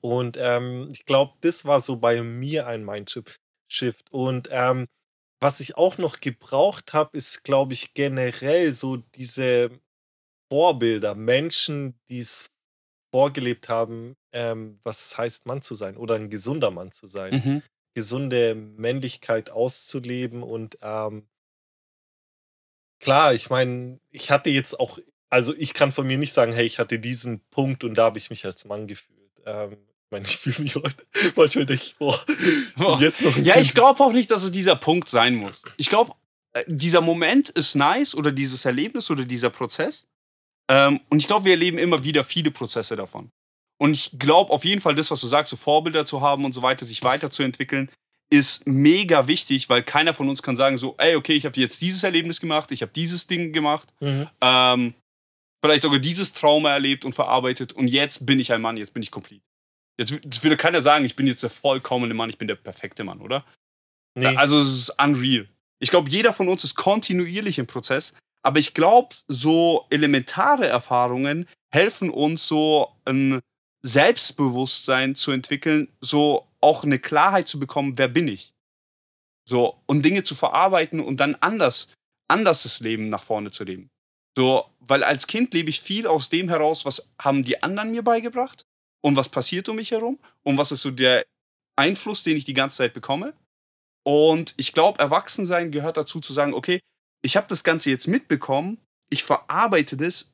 Und 0.00 0.36
ähm, 0.38 0.88
ich 0.92 1.04
glaube, 1.06 1.34
das 1.40 1.64
war 1.64 1.80
so 1.80 1.96
bei 1.96 2.22
mir 2.22 2.66
ein 2.66 2.84
Mindshift. 2.84 3.38
Und 4.10 4.48
ähm, 4.50 4.86
was 5.40 5.60
ich 5.60 5.76
auch 5.76 5.98
noch 5.98 6.20
gebraucht 6.20 6.92
habe, 6.92 7.16
ist, 7.16 7.44
glaube 7.44 7.72
ich, 7.72 7.94
generell 7.94 8.72
so 8.72 8.96
diese 8.98 9.70
Vorbilder, 10.52 11.14
Menschen, 11.14 11.98
die 12.10 12.20
es 12.20 12.50
vorgelebt 13.12 13.68
haben, 13.68 14.16
ähm, 14.32 14.80
was 14.84 15.06
es 15.06 15.18
heißt, 15.18 15.46
Mann 15.46 15.62
zu 15.62 15.74
sein 15.74 15.96
oder 15.96 16.16
ein 16.16 16.30
gesunder 16.30 16.70
Mann 16.70 16.92
zu 16.92 17.06
sein, 17.06 17.34
Mhm. 17.34 17.62
gesunde 17.94 18.54
Männlichkeit 18.54 19.50
auszuleben. 19.50 20.42
Und 20.42 20.78
ähm, 20.82 21.28
klar, 23.00 23.34
ich 23.34 23.50
meine, 23.50 24.00
ich 24.10 24.30
hatte 24.30 24.50
jetzt 24.50 24.78
auch, 24.78 24.98
also 25.30 25.54
ich 25.54 25.74
kann 25.74 25.92
von 25.92 26.06
mir 26.06 26.18
nicht 26.18 26.32
sagen, 26.32 26.52
hey, 26.52 26.66
ich 26.66 26.78
hatte 26.78 26.98
diesen 26.98 27.40
Punkt 27.50 27.84
und 27.84 27.94
da 27.94 28.04
habe 28.04 28.18
ich 28.18 28.30
mich 28.30 28.44
als 28.44 28.64
Mann 28.64 28.86
gefühlt. 28.86 29.32
Ähm, 29.46 29.78
ich 30.10 30.12
meine, 30.12 30.24
ich 30.26 30.36
fühle 30.38 30.60
mich 30.60 30.74
heute, 30.76 30.96
manchmal 31.36 31.66
denke 31.66 31.82
ich, 31.84 31.96
boah, 31.96 32.18
Boah. 32.76 33.00
jetzt 33.00 33.22
noch 33.22 33.36
Ja, 33.36 33.54
Kind. 33.54 33.66
ich 33.66 33.74
glaube 33.74 34.02
auch 34.02 34.12
nicht, 34.12 34.30
dass 34.30 34.42
es 34.42 34.50
dieser 34.50 34.76
Punkt 34.76 35.08
sein 35.08 35.34
muss. 35.36 35.62
Ich 35.76 35.88
glaube, 35.90 36.12
äh, 36.54 36.64
dieser 36.66 37.00
Moment 37.02 37.50
ist 37.50 37.74
nice 37.74 38.14
oder 38.14 38.32
dieses 38.32 38.64
Erlebnis 38.64 39.10
oder 39.10 39.24
dieser 39.24 39.50
Prozess. 39.50 40.06
Ähm, 40.70 41.00
und 41.10 41.18
ich 41.18 41.26
glaube, 41.26 41.44
wir 41.44 41.52
erleben 41.52 41.78
immer 41.78 42.04
wieder 42.04 42.24
viele 42.24 42.50
Prozesse 42.50 42.96
davon. 42.96 43.30
Und 43.78 43.92
ich 43.94 44.10
glaube 44.18 44.52
auf 44.52 44.64
jeden 44.64 44.80
Fall, 44.80 44.94
das, 44.94 45.10
was 45.10 45.20
du 45.20 45.26
sagst, 45.26 45.50
so 45.50 45.56
Vorbilder 45.56 46.04
zu 46.06 46.20
haben 46.20 46.44
und 46.44 46.52
so 46.52 46.62
weiter, 46.62 46.84
sich 46.86 47.02
weiterzuentwickeln, 47.04 47.90
ist 48.30 48.66
mega 48.66 49.26
wichtig, 49.26 49.68
weil 49.70 49.82
keiner 49.82 50.12
von 50.12 50.28
uns 50.28 50.42
kann 50.42 50.56
sagen 50.56 50.76
so, 50.78 50.94
ey, 50.98 51.16
okay, 51.16 51.32
ich 51.34 51.46
habe 51.46 51.58
jetzt 51.60 51.80
dieses 51.80 52.02
Erlebnis 52.02 52.40
gemacht, 52.40 52.72
ich 52.72 52.82
habe 52.82 52.92
dieses 52.94 53.26
Ding 53.26 53.52
gemacht, 53.52 53.88
Mhm. 54.00 54.28
ähm, 54.42 54.94
vielleicht 55.64 55.82
sogar 55.82 55.98
dieses 55.98 56.32
Trauma 56.34 56.70
erlebt 56.72 57.04
und 57.06 57.14
verarbeitet 57.14 57.72
und 57.72 57.88
jetzt 57.88 58.26
bin 58.26 58.38
ich 58.38 58.52
ein 58.52 58.60
Mann, 58.60 58.76
jetzt 58.76 58.92
bin 58.92 59.02
ich 59.02 59.10
komplett. 59.10 59.40
Jetzt, 59.98 60.12
jetzt 60.12 60.42
würde 60.42 60.56
keiner 60.56 60.80
sagen, 60.82 61.04
ich 61.04 61.16
bin 61.16 61.26
jetzt 61.26 61.42
der 61.42 61.50
vollkommene 61.50 62.14
Mann, 62.14 62.30
ich 62.30 62.38
bin 62.38 62.48
der 62.48 62.54
perfekte 62.54 63.04
Mann, 63.04 63.20
oder? 63.20 63.44
Nee, 64.14 64.36
Also 64.36 64.58
es 64.58 64.68
ist 64.68 64.90
unreal. 65.02 65.48
Ich 65.80 65.90
glaube, 65.90 66.10
jeder 66.10 66.32
von 66.32 66.48
uns 66.48 66.64
ist 66.64 66.74
kontinuierlich 66.74 67.58
im 67.58 67.66
Prozess, 67.66 68.14
aber 68.42 68.58
ich 68.58 68.74
glaube, 68.74 69.14
so 69.26 69.86
elementare 69.90 70.66
Erfahrungen 70.66 71.48
helfen 71.72 72.10
uns 72.10 72.46
so 72.46 72.92
ein 73.04 73.40
Selbstbewusstsein 73.82 75.14
zu 75.14 75.30
entwickeln, 75.30 75.88
so 76.00 76.46
auch 76.60 76.82
eine 76.84 76.98
Klarheit 76.98 77.46
zu 77.46 77.60
bekommen, 77.60 77.96
wer 77.96 78.08
bin 78.08 78.26
ich? 78.26 78.52
So 79.48 79.80
und 79.86 80.04
Dinge 80.04 80.24
zu 80.24 80.34
verarbeiten 80.34 81.00
und 81.00 81.18
dann 81.18 81.36
anders 81.36 81.92
anders 82.28 82.62
das 82.62 82.80
Leben 82.80 83.08
nach 83.08 83.22
vorne 83.22 83.50
zu 83.50 83.64
leben. 83.64 83.90
So, 84.36 84.66
weil 84.80 85.02
als 85.02 85.26
Kind 85.26 85.52
lebe 85.54 85.70
ich 85.70 85.80
viel 85.80 86.06
aus 86.06 86.28
dem 86.28 86.48
heraus, 86.48 86.84
was 86.84 87.10
haben 87.20 87.42
die 87.42 87.62
anderen 87.62 87.90
mir 87.90 88.02
beigebracht 88.02 88.64
und 89.00 89.16
was 89.16 89.28
passiert 89.28 89.68
um 89.68 89.76
mich 89.76 89.90
herum 89.90 90.18
und 90.42 90.58
was 90.58 90.72
ist 90.72 90.82
so 90.82 90.90
der 90.90 91.24
Einfluss, 91.76 92.22
den 92.22 92.36
ich 92.36 92.44
die 92.44 92.54
ganze 92.54 92.78
Zeit 92.78 92.94
bekomme. 92.94 93.34
Und 94.04 94.54
ich 94.56 94.72
glaube, 94.72 94.98
Erwachsensein 94.98 95.70
gehört 95.70 95.96
dazu 95.96 96.20
zu 96.20 96.32
sagen, 96.32 96.54
okay, 96.54 96.80
ich 97.22 97.36
habe 97.36 97.46
das 97.48 97.62
Ganze 97.64 97.90
jetzt 97.90 98.08
mitbekommen, 98.08 98.78
ich 99.10 99.22
verarbeite 99.22 99.96
das 99.96 100.32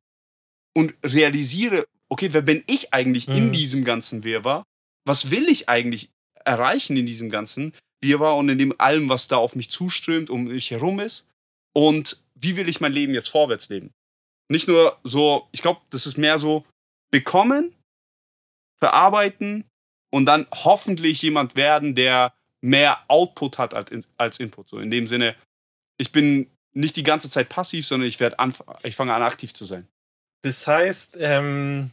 und 0.77 0.95
realisiere, 1.05 1.87
okay, 2.09 2.29
wer 2.33 2.43
bin 2.43 2.63
ich 2.67 2.95
eigentlich 2.95 3.29
in 3.29 3.49
Mhm. 3.49 3.53
diesem 3.53 3.85
ganzen 3.85 4.25
Wirrwarr? 4.25 4.65
Was 5.07 5.31
will 5.31 5.49
ich 5.49 5.69
eigentlich 5.69 6.11
erreichen 6.45 6.97
in 6.97 7.07
diesem 7.07 7.31
ganzen 7.31 7.75
Wirrwarr 8.03 8.37
und 8.37 8.49
in 8.49 8.59
dem 8.59 8.75
allem, 8.79 9.09
was 9.09 9.29
da 9.29 9.37
auf 9.37 9.57
mich 9.57 9.71
zuströmt, 9.71 10.31
um 10.31 10.45
mich 10.45 10.71
herum 10.71 11.01
ist? 11.01 11.27
Und 11.75 12.23
wie 12.35 12.57
will 12.57 12.69
ich 12.69 12.81
mein 12.81 12.93
Leben 12.93 13.15
jetzt 13.15 13.29
vorwärts 13.29 13.69
leben? 13.69 13.91
Nicht 14.51 14.69
nur 14.69 14.99
so, 15.05 15.49
ich 15.53 15.63
glaube, 15.63 15.81
das 15.91 16.07
ist 16.07 16.19
mehr 16.19 16.39
so 16.39 16.65
bekommen, 17.11 17.74
verarbeiten 18.77 19.65
und 20.11 20.27
dann 20.27 20.47
hoffentlich 20.53 21.23
jemand 21.23 21.57
werden, 21.57 21.95
der 21.95 22.35
mehr 22.61 22.99
Output 23.09 23.59
hat 23.59 23.75
als, 23.75 23.91
als 24.17 24.41
Input. 24.41 24.69
So 24.69 24.79
in 24.79 24.91
dem 24.91 25.07
Sinne, 25.07 25.37
ich 25.99 26.13
bin 26.13 26.51
nicht 26.73 26.97
die 26.97 27.03
ganze 27.03 27.31
Zeit 27.31 27.49
passiv, 27.49 27.87
sondern 27.87 28.09
ich, 28.09 28.21
ich 28.21 28.97
fange 28.97 29.15
an, 29.15 29.23
aktiv 29.23 29.55
zu 29.55 29.65
sein. 29.65 29.87
das 30.43 30.67
heißt, 30.67 31.17
ähm, 31.21 31.91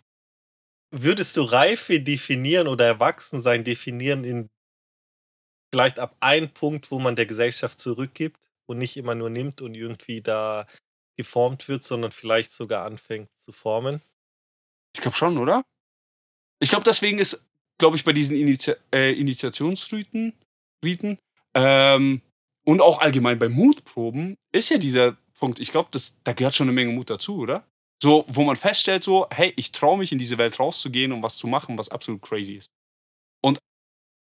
würdest 0.91 1.37
du 1.37 1.43
Reife 1.43 1.99
definieren 2.01 2.67
oder 2.67 2.85
Erwachsensein 2.85 3.63
definieren 3.63 4.23
in 4.23 4.49
vielleicht 5.73 5.99
ab 5.99 6.17
einem 6.19 6.49
Punkt, 6.49 6.91
wo 6.91 6.99
man 6.99 7.15
der 7.15 7.25
Gesellschaft 7.25 7.79
zurückgibt 7.79 8.39
und 8.65 8.77
nicht 8.77 8.97
immer 8.97 9.15
nur 9.15 9.29
nimmt 9.29 9.61
und 9.61 9.75
irgendwie 9.75 10.21
da 10.21 10.67
geformt 11.17 11.67
wird, 11.67 11.83
sondern 11.83 12.11
vielleicht 12.11 12.51
sogar 12.51 12.85
anfängt 12.85 13.29
zu 13.37 13.51
formen? 13.51 14.01
Ich 14.93 15.01
glaube 15.01 15.15
schon, 15.15 15.37
oder? 15.37 15.63
Ich 16.61 16.69
glaube, 16.69 16.83
deswegen 16.85 17.19
ist, 17.19 17.45
glaube 17.77 17.97
ich, 17.97 18.03
bei 18.03 18.13
diesen 18.13 18.35
Initi 18.35 18.73
äh, 18.93 19.11
Initiationsriten 19.13 20.33
Riten, 20.83 21.17
ähm, 21.53 22.21
und 22.63 22.81
auch 22.81 22.99
allgemein 22.99 23.39
bei 23.39 23.49
Mutproben 23.49 24.37
ist 24.51 24.69
ja 24.69 24.77
dieser 24.77 25.17
Punkt, 25.37 25.59
ich 25.59 25.71
glaube, 25.71 25.89
da 26.23 26.33
gehört 26.33 26.55
schon 26.55 26.65
eine 26.65 26.73
Menge 26.73 26.91
Mut 26.91 27.09
dazu, 27.09 27.39
oder? 27.39 27.65
So, 28.01 28.25
wo 28.27 28.43
man 28.43 28.55
feststellt, 28.55 29.03
so, 29.03 29.27
hey, 29.31 29.53
ich 29.55 29.71
traue 29.71 29.97
mich 29.97 30.11
in 30.11 30.19
diese 30.19 30.37
Welt 30.37 30.59
rauszugehen 30.59 31.11
und 31.11 31.23
was 31.23 31.37
zu 31.37 31.47
machen, 31.47 31.77
was 31.77 31.89
absolut 31.89 32.21
crazy 32.21 32.53
ist. 32.53 32.69
Und 33.43 33.59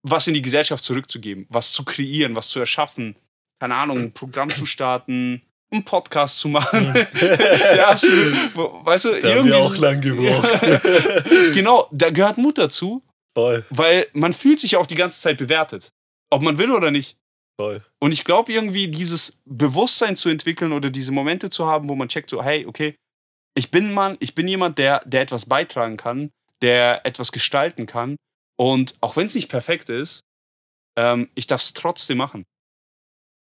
was 0.04 0.28
in 0.28 0.34
die 0.34 0.42
Gesellschaft 0.42 0.84
zurückzugeben, 0.84 1.46
was 1.50 1.74
zu 1.74 1.84
kreieren, 1.84 2.36
was 2.36 2.50
zu 2.50 2.60
erschaffen, 2.60 3.16
keine 3.60 3.76
Ahnung, 3.76 3.98
ein 4.00 4.14
Programm 4.14 4.50
zu 4.50 4.66
starten, 4.66 5.42
einen 5.72 5.86
Podcast 5.86 6.40
zu 6.40 6.48
machen. 6.50 6.94
ja, 7.76 7.96
so, 7.96 8.08
wo- 8.56 8.84
weißt 8.86 9.06
du, 9.06 9.10
Da 9.10 9.16
haben 9.16 9.24
wir 9.24 9.36
irgendwie 9.36 9.54
auch 9.54 9.78
lang 9.78 10.02
gebraucht. 10.02 10.50
genau, 11.54 11.88
da 11.92 12.10
gehört 12.10 12.38
Mut 12.38 12.58
dazu, 12.58 13.04
voll, 13.38 13.64
weil 13.70 14.08
man 14.14 14.34
fühlt 14.34 14.60
sich 14.60 14.72
ja 14.72 14.80
auch 14.80 14.88
die 14.88 14.96
ganze 14.96 15.22
Zeit 15.22 15.38
bewertet. 15.38 15.90
Ob 16.32 16.42
man 16.42 16.58
will 16.58 16.72
oder 16.72 16.92
nicht. 16.92 17.18
voll. 17.60 17.84
Und 18.00 18.12
ich 18.12 18.24
glaube 18.24 18.52
irgendwie, 18.54 18.88
dieses 18.88 19.42
Bewusstsein 19.46 20.16
zu 20.16 20.30
entwickeln 20.30 20.72
oder 20.74 20.90
diese 20.90 21.12
Momente 21.12 21.50
zu 21.50 21.66
haben, 21.66 21.90
wo 21.90 21.96
man 21.96 22.08
checkt, 22.08 22.30
so, 22.30 22.44
hey, 22.44 22.66
okay, 22.66 22.96
ich 23.56 23.72
bin 23.72 23.88
ein 23.88 23.94
Mann, 23.94 24.18
ich 24.20 24.36
bin 24.36 24.48
jemand, 24.48 24.78
der, 24.78 25.02
der 25.06 25.22
etwas 25.22 25.46
beitragen 25.48 25.98
kann, 25.98 26.30
der 26.62 27.06
etwas 27.06 27.32
gestalten 27.32 27.86
kann. 27.86 28.16
Und 28.58 28.96
auch 29.02 29.16
wenn 29.18 29.26
es 29.28 29.36
nicht 29.36 29.50
perfekt 29.50 29.90
ist, 29.90 30.22
ähm, 30.98 31.30
ich 31.36 31.48
darf 31.48 31.62
es 31.62 31.74
trotzdem 31.74 32.18
machen. 32.20 32.44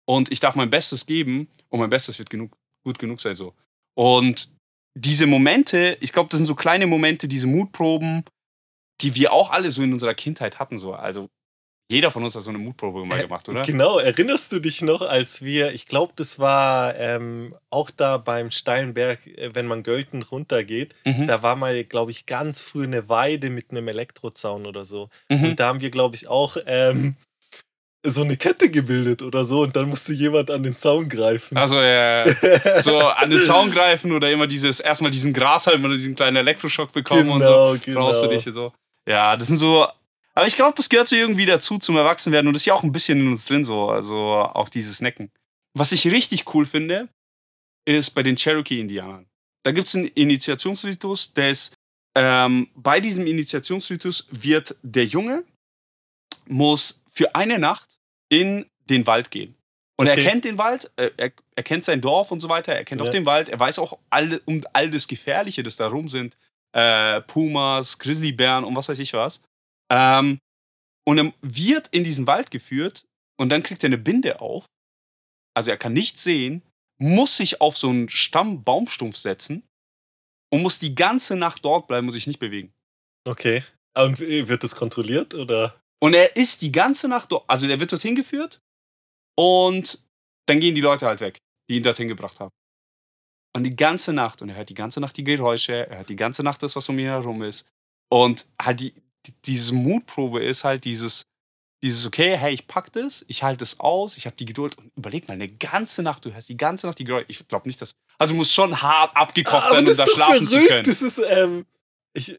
Und 0.08 0.30
ich 0.32 0.40
darf 0.40 0.54
mein 0.54 0.70
Bestes 0.70 1.06
geben 1.06 1.48
und 1.68 1.80
mein 1.80 1.90
Bestes 1.90 2.18
wird 2.18 2.30
genug, 2.30 2.56
gut 2.84 2.98
genug 2.98 3.20
sein. 3.20 3.34
So. 3.34 3.54
Und 3.94 4.48
diese 4.94 5.26
Momente, 5.26 5.98
ich 6.00 6.12
glaube, 6.12 6.30
das 6.30 6.38
sind 6.38 6.46
so 6.46 6.54
kleine 6.54 6.86
Momente, 6.86 7.28
diese 7.28 7.46
Mutproben, 7.46 8.24
die 9.02 9.14
wir 9.14 9.32
auch 9.32 9.50
alle 9.50 9.70
so 9.70 9.82
in 9.82 9.92
unserer 9.92 10.14
Kindheit 10.14 10.58
hatten. 10.58 10.78
So. 10.78 10.94
Also 10.94 11.28
jeder 11.90 12.10
von 12.10 12.24
uns 12.24 12.34
hat 12.34 12.42
so 12.42 12.50
eine 12.50 12.58
Mutprobe 12.58 13.04
mal 13.04 13.18
Äh, 13.18 13.22
gemacht, 13.24 13.48
oder? 13.48 13.62
Genau, 13.62 13.98
erinnerst 13.98 14.50
du 14.52 14.58
dich 14.58 14.82
noch, 14.82 15.02
als 15.02 15.42
wir, 15.42 15.72
ich 15.72 15.86
glaube, 15.86 16.14
das 16.16 16.38
war 16.40 16.96
ähm, 16.96 17.54
auch 17.70 17.90
da 17.90 18.16
beim 18.16 18.50
steilen 18.50 18.94
Berg, 18.94 19.26
äh, 19.26 19.54
wenn 19.54 19.66
man 19.66 19.82
Gölten 19.82 20.22
runtergeht, 20.22 20.94
Mhm. 21.04 21.26
da 21.28 21.42
war 21.42 21.54
mal, 21.56 21.84
glaube 21.84 22.10
ich, 22.10 22.26
ganz 22.26 22.62
früh 22.62 22.84
eine 22.84 23.08
Weide 23.08 23.50
mit 23.50 23.70
einem 23.70 23.86
Elektrozaun 23.86 24.66
oder 24.66 24.84
so. 24.84 25.10
Mhm. 25.28 25.44
Und 25.44 25.60
da 25.60 25.68
haben 25.68 25.80
wir, 25.80 25.90
glaube 25.90 26.16
ich, 26.16 26.26
auch 26.26 26.56
ähm, 26.66 27.16
so 28.10 28.22
eine 28.22 28.36
Kette 28.36 28.70
gebildet 28.70 29.22
oder 29.22 29.44
so 29.44 29.62
und 29.62 29.74
dann 29.76 29.88
musste 29.88 30.12
jemand 30.12 30.50
an 30.50 30.62
den 30.62 30.76
Zaun 30.76 31.08
greifen. 31.08 31.56
Also 31.56 31.80
ja, 31.80 32.24
so 32.82 32.98
an 32.98 33.30
den 33.30 33.42
Zaun 33.42 33.70
greifen 33.70 34.12
oder 34.12 34.30
immer 34.30 34.46
dieses, 34.46 34.80
erstmal 34.80 35.10
diesen 35.10 35.32
Grashalm 35.32 35.84
oder 35.84 35.94
diesen 35.94 36.14
kleinen 36.14 36.36
Elektroschock 36.36 36.92
bekommen 36.92 37.30
und 37.30 37.40
Genau, 37.40 37.74
so. 37.74 37.80
genau. 37.84 38.00
Brauchst 38.00 38.22
du 38.22 38.28
dich 38.28 38.44
so. 38.52 38.72
Ja, 39.08 39.36
das 39.36 39.48
sind 39.48 39.56
so. 39.58 39.86
Aber 40.34 40.46
ich 40.46 40.56
glaube, 40.56 40.74
das 40.76 40.88
gehört 40.88 41.08
so 41.08 41.16
irgendwie 41.16 41.46
dazu 41.46 41.78
zum 41.78 41.96
Erwachsenwerden 41.96 42.48
und 42.48 42.54
das 42.54 42.62
ist 42.62 42.66
ja 42.66 42.74
auch 42.74 42.82
ein 42.82 42.92
bisschen 42.92 43.20
in 43.20 43.28
uns 43.28 43.46
drin 43.46 43.64
so. 43.64 43.88
Also 43.88 44.14
auch 44.16 44.68
dieses 44.68 45.00
Necken. 45.00 45.30
Was 45.74 45.92
ich 45.92 46.06
richtig 46.06 46.54
cool 46.54 46.66
finde, 46.66 47.08
ist 47.86 48.10
bei 48.10 48.22
den 48.22 48.36
Cherokee-Indianern. 48.36 49.26
Da 49.64 49.72
gibt 49.72 49.86
es 49.88 49.94
einen 49.94 50.06
Initiationsritus, 50.08 51.32
der 51.32 51.50
ist, 51.50 51.74
ähm, 52.16 52.68
bei 52.74 53.00
diesem 53.00 53.26
Initiationsritus 53.26 54.26
wird 54.30 54.76
der 54.82 55.04
Junge 55.04 55.44
muss 56.48 57.00
für 57.12 57.34
eine 57.34 57.58
Nacht 57.58 57.95
in 58.28 58.66
den 58.88 59.06
Wald 59.06 59.30
gehen. 59.30 59.54
Und 59.98 60.08
Okay. 60.08 60.22
er 60.24 60.30
kennt 60.30 60.44
den 60.44 60.58
Wald, 60.58 60.90
äh, 60.96 61.10
er, 61.16 61.32
er 61.54 61.62
kennt 61.62 61.84
sein 61.84 62.00
Dorf 62.00 62.30
und 62.30 62.40
so 62.40 62.48
weiter, 62.48 62.74
er 62.74 62.84
kennt 62.84 63.00
Ja. 63.00 63.06
auch 63.06 63.10
den 63.12 63.24
Wald, 63.26 63.48
er 63.48 63.58
weiß 63.58 63.78
auch 63.78 63.98
all, 64.10 64.40
um 64.44 64.62
all 64.72 64.90
das 64.90 65.08
Gefährliche, 65.08 65.62
das 65.62 65.76
da 65.76 65.88
rum 65.88 66.08
sind. 66.08 66.36
Äh, 66.72 67.22
Pumas, 67.22 67.98
Grizzlybären 67.98 68.64
und 68.64 68.76
was 68.76 68.88
weiß 68.88 68.98
ich 68.98 69.14
was. 69.14 69.40
Ähm, 69.90 70.38
und 71.08 71.18
er 71.18 71.32
wird 71.40 71.88
in 71.88 72.04
diesen 72.04 72.26
Wald 72.26 72.50
geführt 72.50 73.06
und 73.38 73.48
dann 73.48 73.62
kriegt 73.62 73.82
er 73.84 73.88
eine 73.88 73.98
Binde 73.98 74.40
auf. 74.40 74.66
Also 75.54 75.70
er 75.70 75.78
kann 75.78 75.94
nichts 75.94 76.22
sehen, 76.22 76.62
muss 76.98 77.36
sich 77.38 77.60
auf 77.62 77.78
so 77.78 77.88
einen 77.88 78.08
Stamm 78.10 78.62
Baumstumpf 78.64 79.16
setzen 79.16 79.62
und 80.52 80.62
muss 80.62 80.78
die 80.78 80.94
ganze 80.94 81.36
Nacht 81.36 81.64
dort 81.64 81.86
bleiben 81.86 82.06
und 82.08 82.12
sich 82.12 82.26
nicht 82.26 82.38
bewegen. 82.40 82.72
Okay. 83.26 83.64
Und 83.94 84.18
wird 84.20 84.62
das 84.62 84.76
kontrolliert 84.76 85.32
oder? 85.32 85.74
Und 86.00 86.14
er 86.14 86.36
ist 86.36 86.62
die 86.62 86.72
ganze 86.72 87.08
Nacht 87.08 87.32
dort, 87.32 87.48
also 87.48 87.66
der 87.66 87.80
wird 87.80 87.92
dorthin 87.92 88.14
geführt 88.14 88.60
und 89.36 89.98
dann 90.46 90.60
gehen 90.60 90.74
die 90.74 90.80
Leute 90.80 91.06
halt 91.06 91.20
weg, 91.20 91.38
die 91.68 91.76
ihn 91.76 91.82
dorthin 91.82 92.08
gebracht 92.08 92.40
haben. 92.40 92.52
Und 93.56 93.64
die 93.64 93.74
ganze 93.74 94.12
Nacht, 94.12 94.42
und 94.42 94.50
er 94.50 94.56
hört 94.56 94.68
die 94.68 94.74
ganze 94.74 95.00
Nacht 95.00 95.16
die 95.16 95.24
Geräusche, 95.24 95.88
er 95.88 95.98
hört 95.98 96.08
die 96.10 96.16
ganze 96.16 96.42
Nacht 96.42 96.62
das, 96.62 96.76
was 96.76 96.88
um 96.88 96.98
ihn 96.98 97.06
herum 97.06 97.42
ist. 97.42 97.64
Und 98.10 98.46
halt 98.60 98.80
die, 98.80 98.92
die, 99.26 99.32
diese 99.46 99.74
Mutprobe 99.74 100.44
ist 100.44 100.64
halt 100.64 100.84
dieses, 100.84 101.22
dieses, 101.82 102.04
okay, 102.04 102.36
hey, 102.36 102.52
ich 102.52 102.66
pack 102.66 102.92
das, 102.92 103.24
ich 103.28 103.42
halte 103.42 103.64
es 103.64 103.80
aus, 103.80 104.16
ich 104.18 104.26
habe 104.26 104.36
die 104.36 104.44
Geduld 104.44 104.76
und 104.76 104.92
überleg 104.96 105.26
mal, 105.28 105.34
eine 105.34 105.48
ganze 105.48 106.02
Nacht, 106.02 106.24
du 106.24 106.34
hörst 106.34 106.48
die 106.48 106.56
ganze 106.56 106.86
Nacht 106.86 106.98
die 106.98 107.04
Geräusche. 107.04 107.26
Ich 107.28 107.48
glaube 107.48 107.68
nicht, 107.68 107.80
dass. 107.80 107.92
Also 108.18 108.34
du 108.34 108.38
musst 108.38 108.52
schon 108.52 108.82
hart 108.82 109.16
abgekocht 109.16 109.70
sein, 109.70 109.88
um 109.88 109.96
da 109.96 110.06
schlafen 110.06 110.48
zu 110.48 110.60
können. 110.60 110.84
Das 110.84 111.00
ist, 111.00 111.18
ähm, 111.18 111.64
ich, 112.12 112.38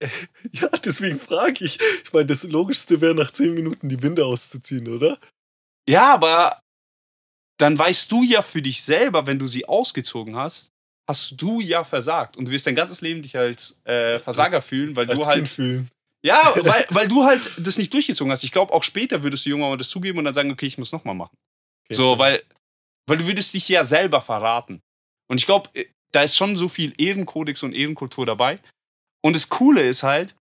ja, 0.52 0.68
deswegen 0.84 1.18
frage 1.18 1.64
ich. 1.64 1.78
Ich 2.04 2.12
meine, 2.12 2.26
das 2.26 2.44
Logischste 2.44 3.00
wäre, 3.00 3.14
nach 3.14 3.30
zehn 3.30 3.54
Minuten 3.54 3.88
die 3.88 3.96
Binde 3.96 4.24
auszuziehen, 4.24 4.88
oder? 4.88 5.18
Ja, 5.88 6.12
aber 6.14 6.60
dann 7.58 7.78
weißt 7.78 8.10
du 8.12 8.22
ja 8.22 8.42
für 8.42 8.60
dich 8.60 8.82
selber, 8.82 9.26
wenn 9.26 9.38
du 9.38 9.46
sie 9.46 9.66
ausgezogen 9.66 10.36
hast, 10.36 10.70
hast 11.08 11.40
du 11.40 11.60
ja 11.60 11.84
versagt. 11.84 12.36
Und 12.36 12.46
du 12.46 12.50
wirst 12.52 12.66
dein 12.66 12.74
ganzes 12.74 13.00
Leben 13.00 13.22
dich 13.22 13.36
als 13.36 13.80
äh, 13.84 14.18
Versager 14.18 14.60
fühlen, 14.60 14.96
weil 14.96 15.08
Als 15.08 15.18
du 15.18 15.24
Kind 15.24 15.36
halt. 15.36 15.48
fühlen. 15.48 15.90
Ja, 16.24 16.52
weil, 16.62 16.84
weil 16.90 17.08
du 17.08 17.24
halt 17.24 17.50
das 17.58 17.78
nicht 17.78 17.92
durchgezogen 17.94 18.30
hast. 18.32 18.44
Ich 18.44 18.52
glaube, 18.52 18.72
auch 18.72 18.82
später 18.82 19.22
würdest 19.22 19.46
du 19.46 19.50
irgendwann 19.50 19.70
mal 19.70 19.76
das 19.76 19.88
zugeben 19.88 20.18
und 20.18 20.24
dann 20.24 20.34
sagen, 20.34 20.50
okay, 20.50 20.66
ich 20.66 20.78
muss 20.78 20.92
nochmal 20.92 21.14
machen. 21.14 21.36
Okay. 21.86 21.94
So, 21.94 22.18
weil, 22.18 22.42
weil 23.06 23.18
du 23.18 23.26
würdest 23.26 23.54
dich 23.54 23.68
ja 23.68 23.84
selber 23.84 24.20
verraten. 24.20 24.82
Und 25.28 25.38
ich 25.38 25.46
glaube, 25.46 25.70
äh, 25.74 25.86
da 26.12 26.22
ist 26.22 26.36
schon 26.36 26.56
so 26.56 26.68
viel 26.68 26.92
Ehrenkodex 26.98 27.62
und 27.62 27.72
Ehrenkultur 27.72 28.26
dabei. 28.26 28.60
Und 29.26 29.34
das 29.34 29.48
Coole 29.48 29.82
ist 29.82 30.04
halt, 30.04 30.36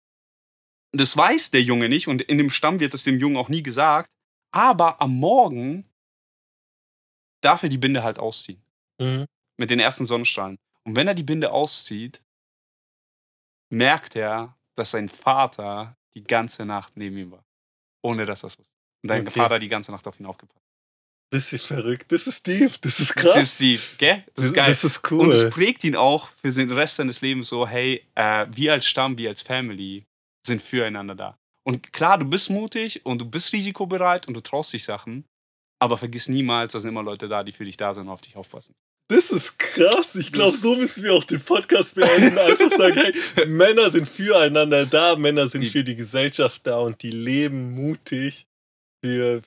das 0.91 1.17
weiß 1.17 1.49
der 1.49 1.63
Junge 1.63 1.89
nicht 1.89 2.07
und 2.07 2.21
in 2.21 2.37
dem 2.37 2.51
Stamm 2.51 2.79
wird 2.79 2.93
das 2.93 3.03
dem 3.03 3.17
Jungen 3.17 3.35
auch 3.35 3.49
nie 3.49 3.63
gesagt, 3.63 4.11
aber 4.51 5.01
am 5.01 5.17
Morgen 5.19 5.89
darf 7.41 7.63
er 7.63 7.69
die 7.69 7.79
Binde 7.79 8.03
halt 8.03 8.19
ausziehen. 8.19 8.63
Mhm. 9.01 9.25
Mit 9.57 9.71
den 9.71 9.79
ersten 9.79 10.05
Sonnenstrahlen. 10.05 10.59
Und 10.83 10.95
wenn 10.95 11.07
er 11.07 11.15
die 11.15 11.23
Binde 11.23 11.51
auszieht, 11.51 12.21
merkt 13.71 14.15
er, 14.15 14.55
dass 14.75 14.91
sein 14.91 15.09
Vater 15.09 15.97
die 16.13 16.23
ganze 16.23 16.63
Nacht 16.63 16.95
neben 16.95 17.17
ihm 17.17 17.31
war. 17.31 17.43
Ohne 18.03 18.27
dass 18.27 18.43
er 18.43 18.47
es 18.47 18.59
wusste. 18.59 18.75
Und 19.01 19.09
dein 19.09 19.27
Okay. 19.27 19.39
Vater 19.39 19.55
hat 19.55 19.63
die 19.63 19.67
ganze 19.67 19.91
Nacht 19.91 20.05
auf 20.05 20.19
ihn 20.19 20.27
aufgepasst. 20.27 20.64
Das 21.31 21.51
ist 21.51 21.65
verrückt. 21.65 22.11
Das 22.11 22.27
ist 22.27 22.45
deep. 22.47 22.79
Das 22.81 22.99
ist 22.99 23.15
krass. 23.15 23.35
Das 23.35 23.43
ist 23.51 23.59
die, 23.59 23.79
gell? 23.97 24.23
Das 24.35 24.45
ist 24.45 24.53
geil. 24.53 24.67
Das 24.67 24.83
ist 24.83 25.11
cool. 25.11 25.21
Und 25.21 25.31
es 25.33 25.49
prägt 25.49 25.83
ihn 25.83 25.95
auch 25.95 26.29
für 26.29 26.51
den 26.51 26.71
Rest 26.71 26.95
seines 26.97 27.21
Lebens 27.21 27.49
so, 27.49 27.67
hey, 27.67 28.03
äh, 28.15 28.45
wir 28.51 28.73
als 28.73 28.85
Stamm, 28.85 29.17
wir 29.17 29.29
als 29.29 29.41
Family 29.41 30.05
sind 30.45 30.61
füreinander 30.61 31.15
da. 31.15 31.37
Und 31.63 31.91
klar, 31.91 32.19
du 32.19 32.25
bist 32.25 32.49
mutig 32.51 33.05
und 33.05 33.19
du 33.19 33.25
bist 33.25 33.51
risikobereit 33.51 34.27
und 34.27 34.35
du 34.35 34.41
traust 34.41 34.71
dich 34.71 34.83
Sachen, 34.83 35.25
aber 35.79 35.97
vergiss 35.97 36.29
niemals, 36.29 36.73
da 36.73 36.79
sind 36.79 36.89
immer 36.91 37.03
Leute 37.03 37.27
da, 37.27 37.43
die 37.43 37.51
für 37.51 37.65
dich 37.65 37.75
da 37.75 37.93
sind 37.93 38.03
und 38.03 38.09
auf 38.09 38.21
dich 38.21 38.35
aufpassen. 38.37 38.75
Das 39.07 39.29
ist 39.31 39.57
krass. 39.59 40.15
Ich 40.15 40.31
glaube, 40.31 40.51
Das- 40.51 40.61
so 40.61 40.75
müssen 40.75 41.03
wir 41.03 41.13
auch 41.13 41.23
den 41.23 41.41
Podcast 41.41 41.95
beenden. 41.95 42.37
Einfach 42.37 42.71
sagen, 42.71 42.95
hey, 43.35 43.45
Männer 43.47 43.89
sind 43.91 44.07
füreinander 44.07 44.85
da, 44.85 45.15
Männer 45.15 45.47
sind 45.47 45.61
Die- 45.61 45.69
für 45.69 45.83
die 45.83 45.95
Gesellschaft 45.95 46.61
da 46.65 46.77
und 46.79 47.01
die 47.01 47.11
leben 47.11 47.71
mutig 47.73 48.45
für, 49.03 49.41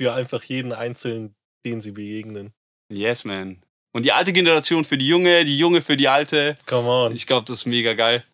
für 0.00 0.14
einfach 0.14 0.42
jeden 0.44 0.72
Einzelnen, 0.72 1.34
den 1.66 1.80
sie 1.80 1.92
begegnen. 1.92 2.52
Yes, 2.92 3.24
man. 3.24 3.62
Und 3.92 4.04
die 4.04 4.12
alte 4.12 4.32
Generation 4.32 4.84
für 4.84 4.98
die 4.98 5.08
junge, 5.08 5.44
die 5.44 5.58
junge 5.58 5.82
für 5.82 5.96
die 5.96 6.08
alte. 6.08 6.56
Come 6.66 6.88
on. 6.88 7.14
Ich 7.14 7.26
glaube, 7.26 7.44
das 7.46 7.60
ist 7.60 7.66
mega 7.66 7.94
geil. 7.94 8.24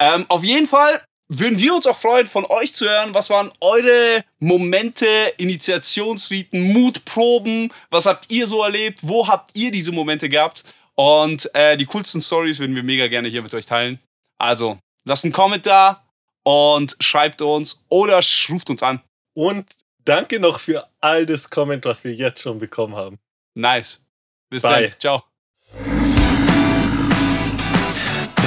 Ähm, 0.00 0.26
auf 0.28 0.42
jeden 0.42 0.66
Fall 0.66 1.02
würden 1.28 1.58
wir 1.58 1.74
uns 1.74 1.86
auch 1.86 1.96
freuen, 1.96 2.26
von 2.26 2.44
euch 2.46 2.74
zu 2.74 2.86
hören. 2.86 3.14
Was 3.14 3.30
waren 3.30 3.52
eure 3.60 4.24
Momente, 4.38 5.06
Initiationsriten, 5.38 6.72
Mutproben? 6.72 7.72
Was 7.90 8.06
habt 8.06 8.30
ihr 8.30 8.46
so 8.46 8.62
erlebt? 8.62 9.00
Wo 9.02 9.28
habt 9.28 9.56
ihr 9.56 9.70
diese 9.70 9.92
Momente 9.92 10.28
gehabt? 10.28 10.64
Und 10.94 11.48
äh, 11.54 11.76
die 11.76 11.86
coolsten 11.86 12.20
Stories 12.20 12.58
würden 12.58 12.76
wir 12.76 12.82
mega 12.82 13.06
gerne 13.06 13.28
hier 13.28 13.42
mit 13.42 13.54
euch 13.54 13.64
teilen. 13.64 13.98
Also, 14.38 14.78
lasst 15.06 15.24
einen 15.24 15.32
Comment 15.32 15.64
da 15.64 16.04
und 16.42 16.96
schreibt 17.00 17.40
uns 17.40 17.82
oder 17.88 18.20
ruft 18.50 18.68
uns 18.68 18.82
an. 18.82 19.00
Und 19.34 19.66
danke 20.04 20.40
noch 20.40 20.58
für 20.58 20.86
all 21.00 21.26
das 21.26 21.50
Comment, 21.50 21.84
was 21.84 22.04
wir 22.04 22.14
jetzt 22.14 22.42
schon 22.42 22.58
bekommen 22.58 22.96
haben. 22.96 23.18
Nice. 23.54 24.04
Bis 24.50 24.62
Bye. 24.62 24.88
dann. 24.88 24.98
Ciao. 24.98 25.22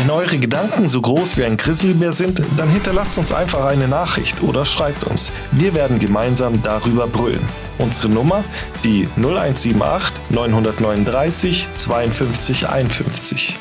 Wenn 0.05 0.09
eure 0.11 0.37
Gedanken 0.37 0.87
so 0.87 1.01
groß 1.01 1.35
wie 1.37 1.45
ein 1.45 1.57
Grizzlybär 1.57 2.13
sind, 2.13 2.39
dann 2.57 2.69
hinterlasst 2.69 3.17
uns 3.17 3.31
einfach 3.31 3.65
eine 3.65 3.87
Nachricht 3.87 4.43
oder 4.43 4.63
schreibt 4.63 5.03
uns. 5.05 5.31
Wir 5.51 5.73
werden 5.73 5.97
gemeinsam 5.97 6.61
darüber 6.61 7.07
brüllen. 7.07 7.43
Unsere 7.79 8.09
Nummer 8.09 8.43
die 8.83 9.09
0178 9.17 10.13
939 10.29 11.67
52 11.77 12.69
51. 12.69 13.57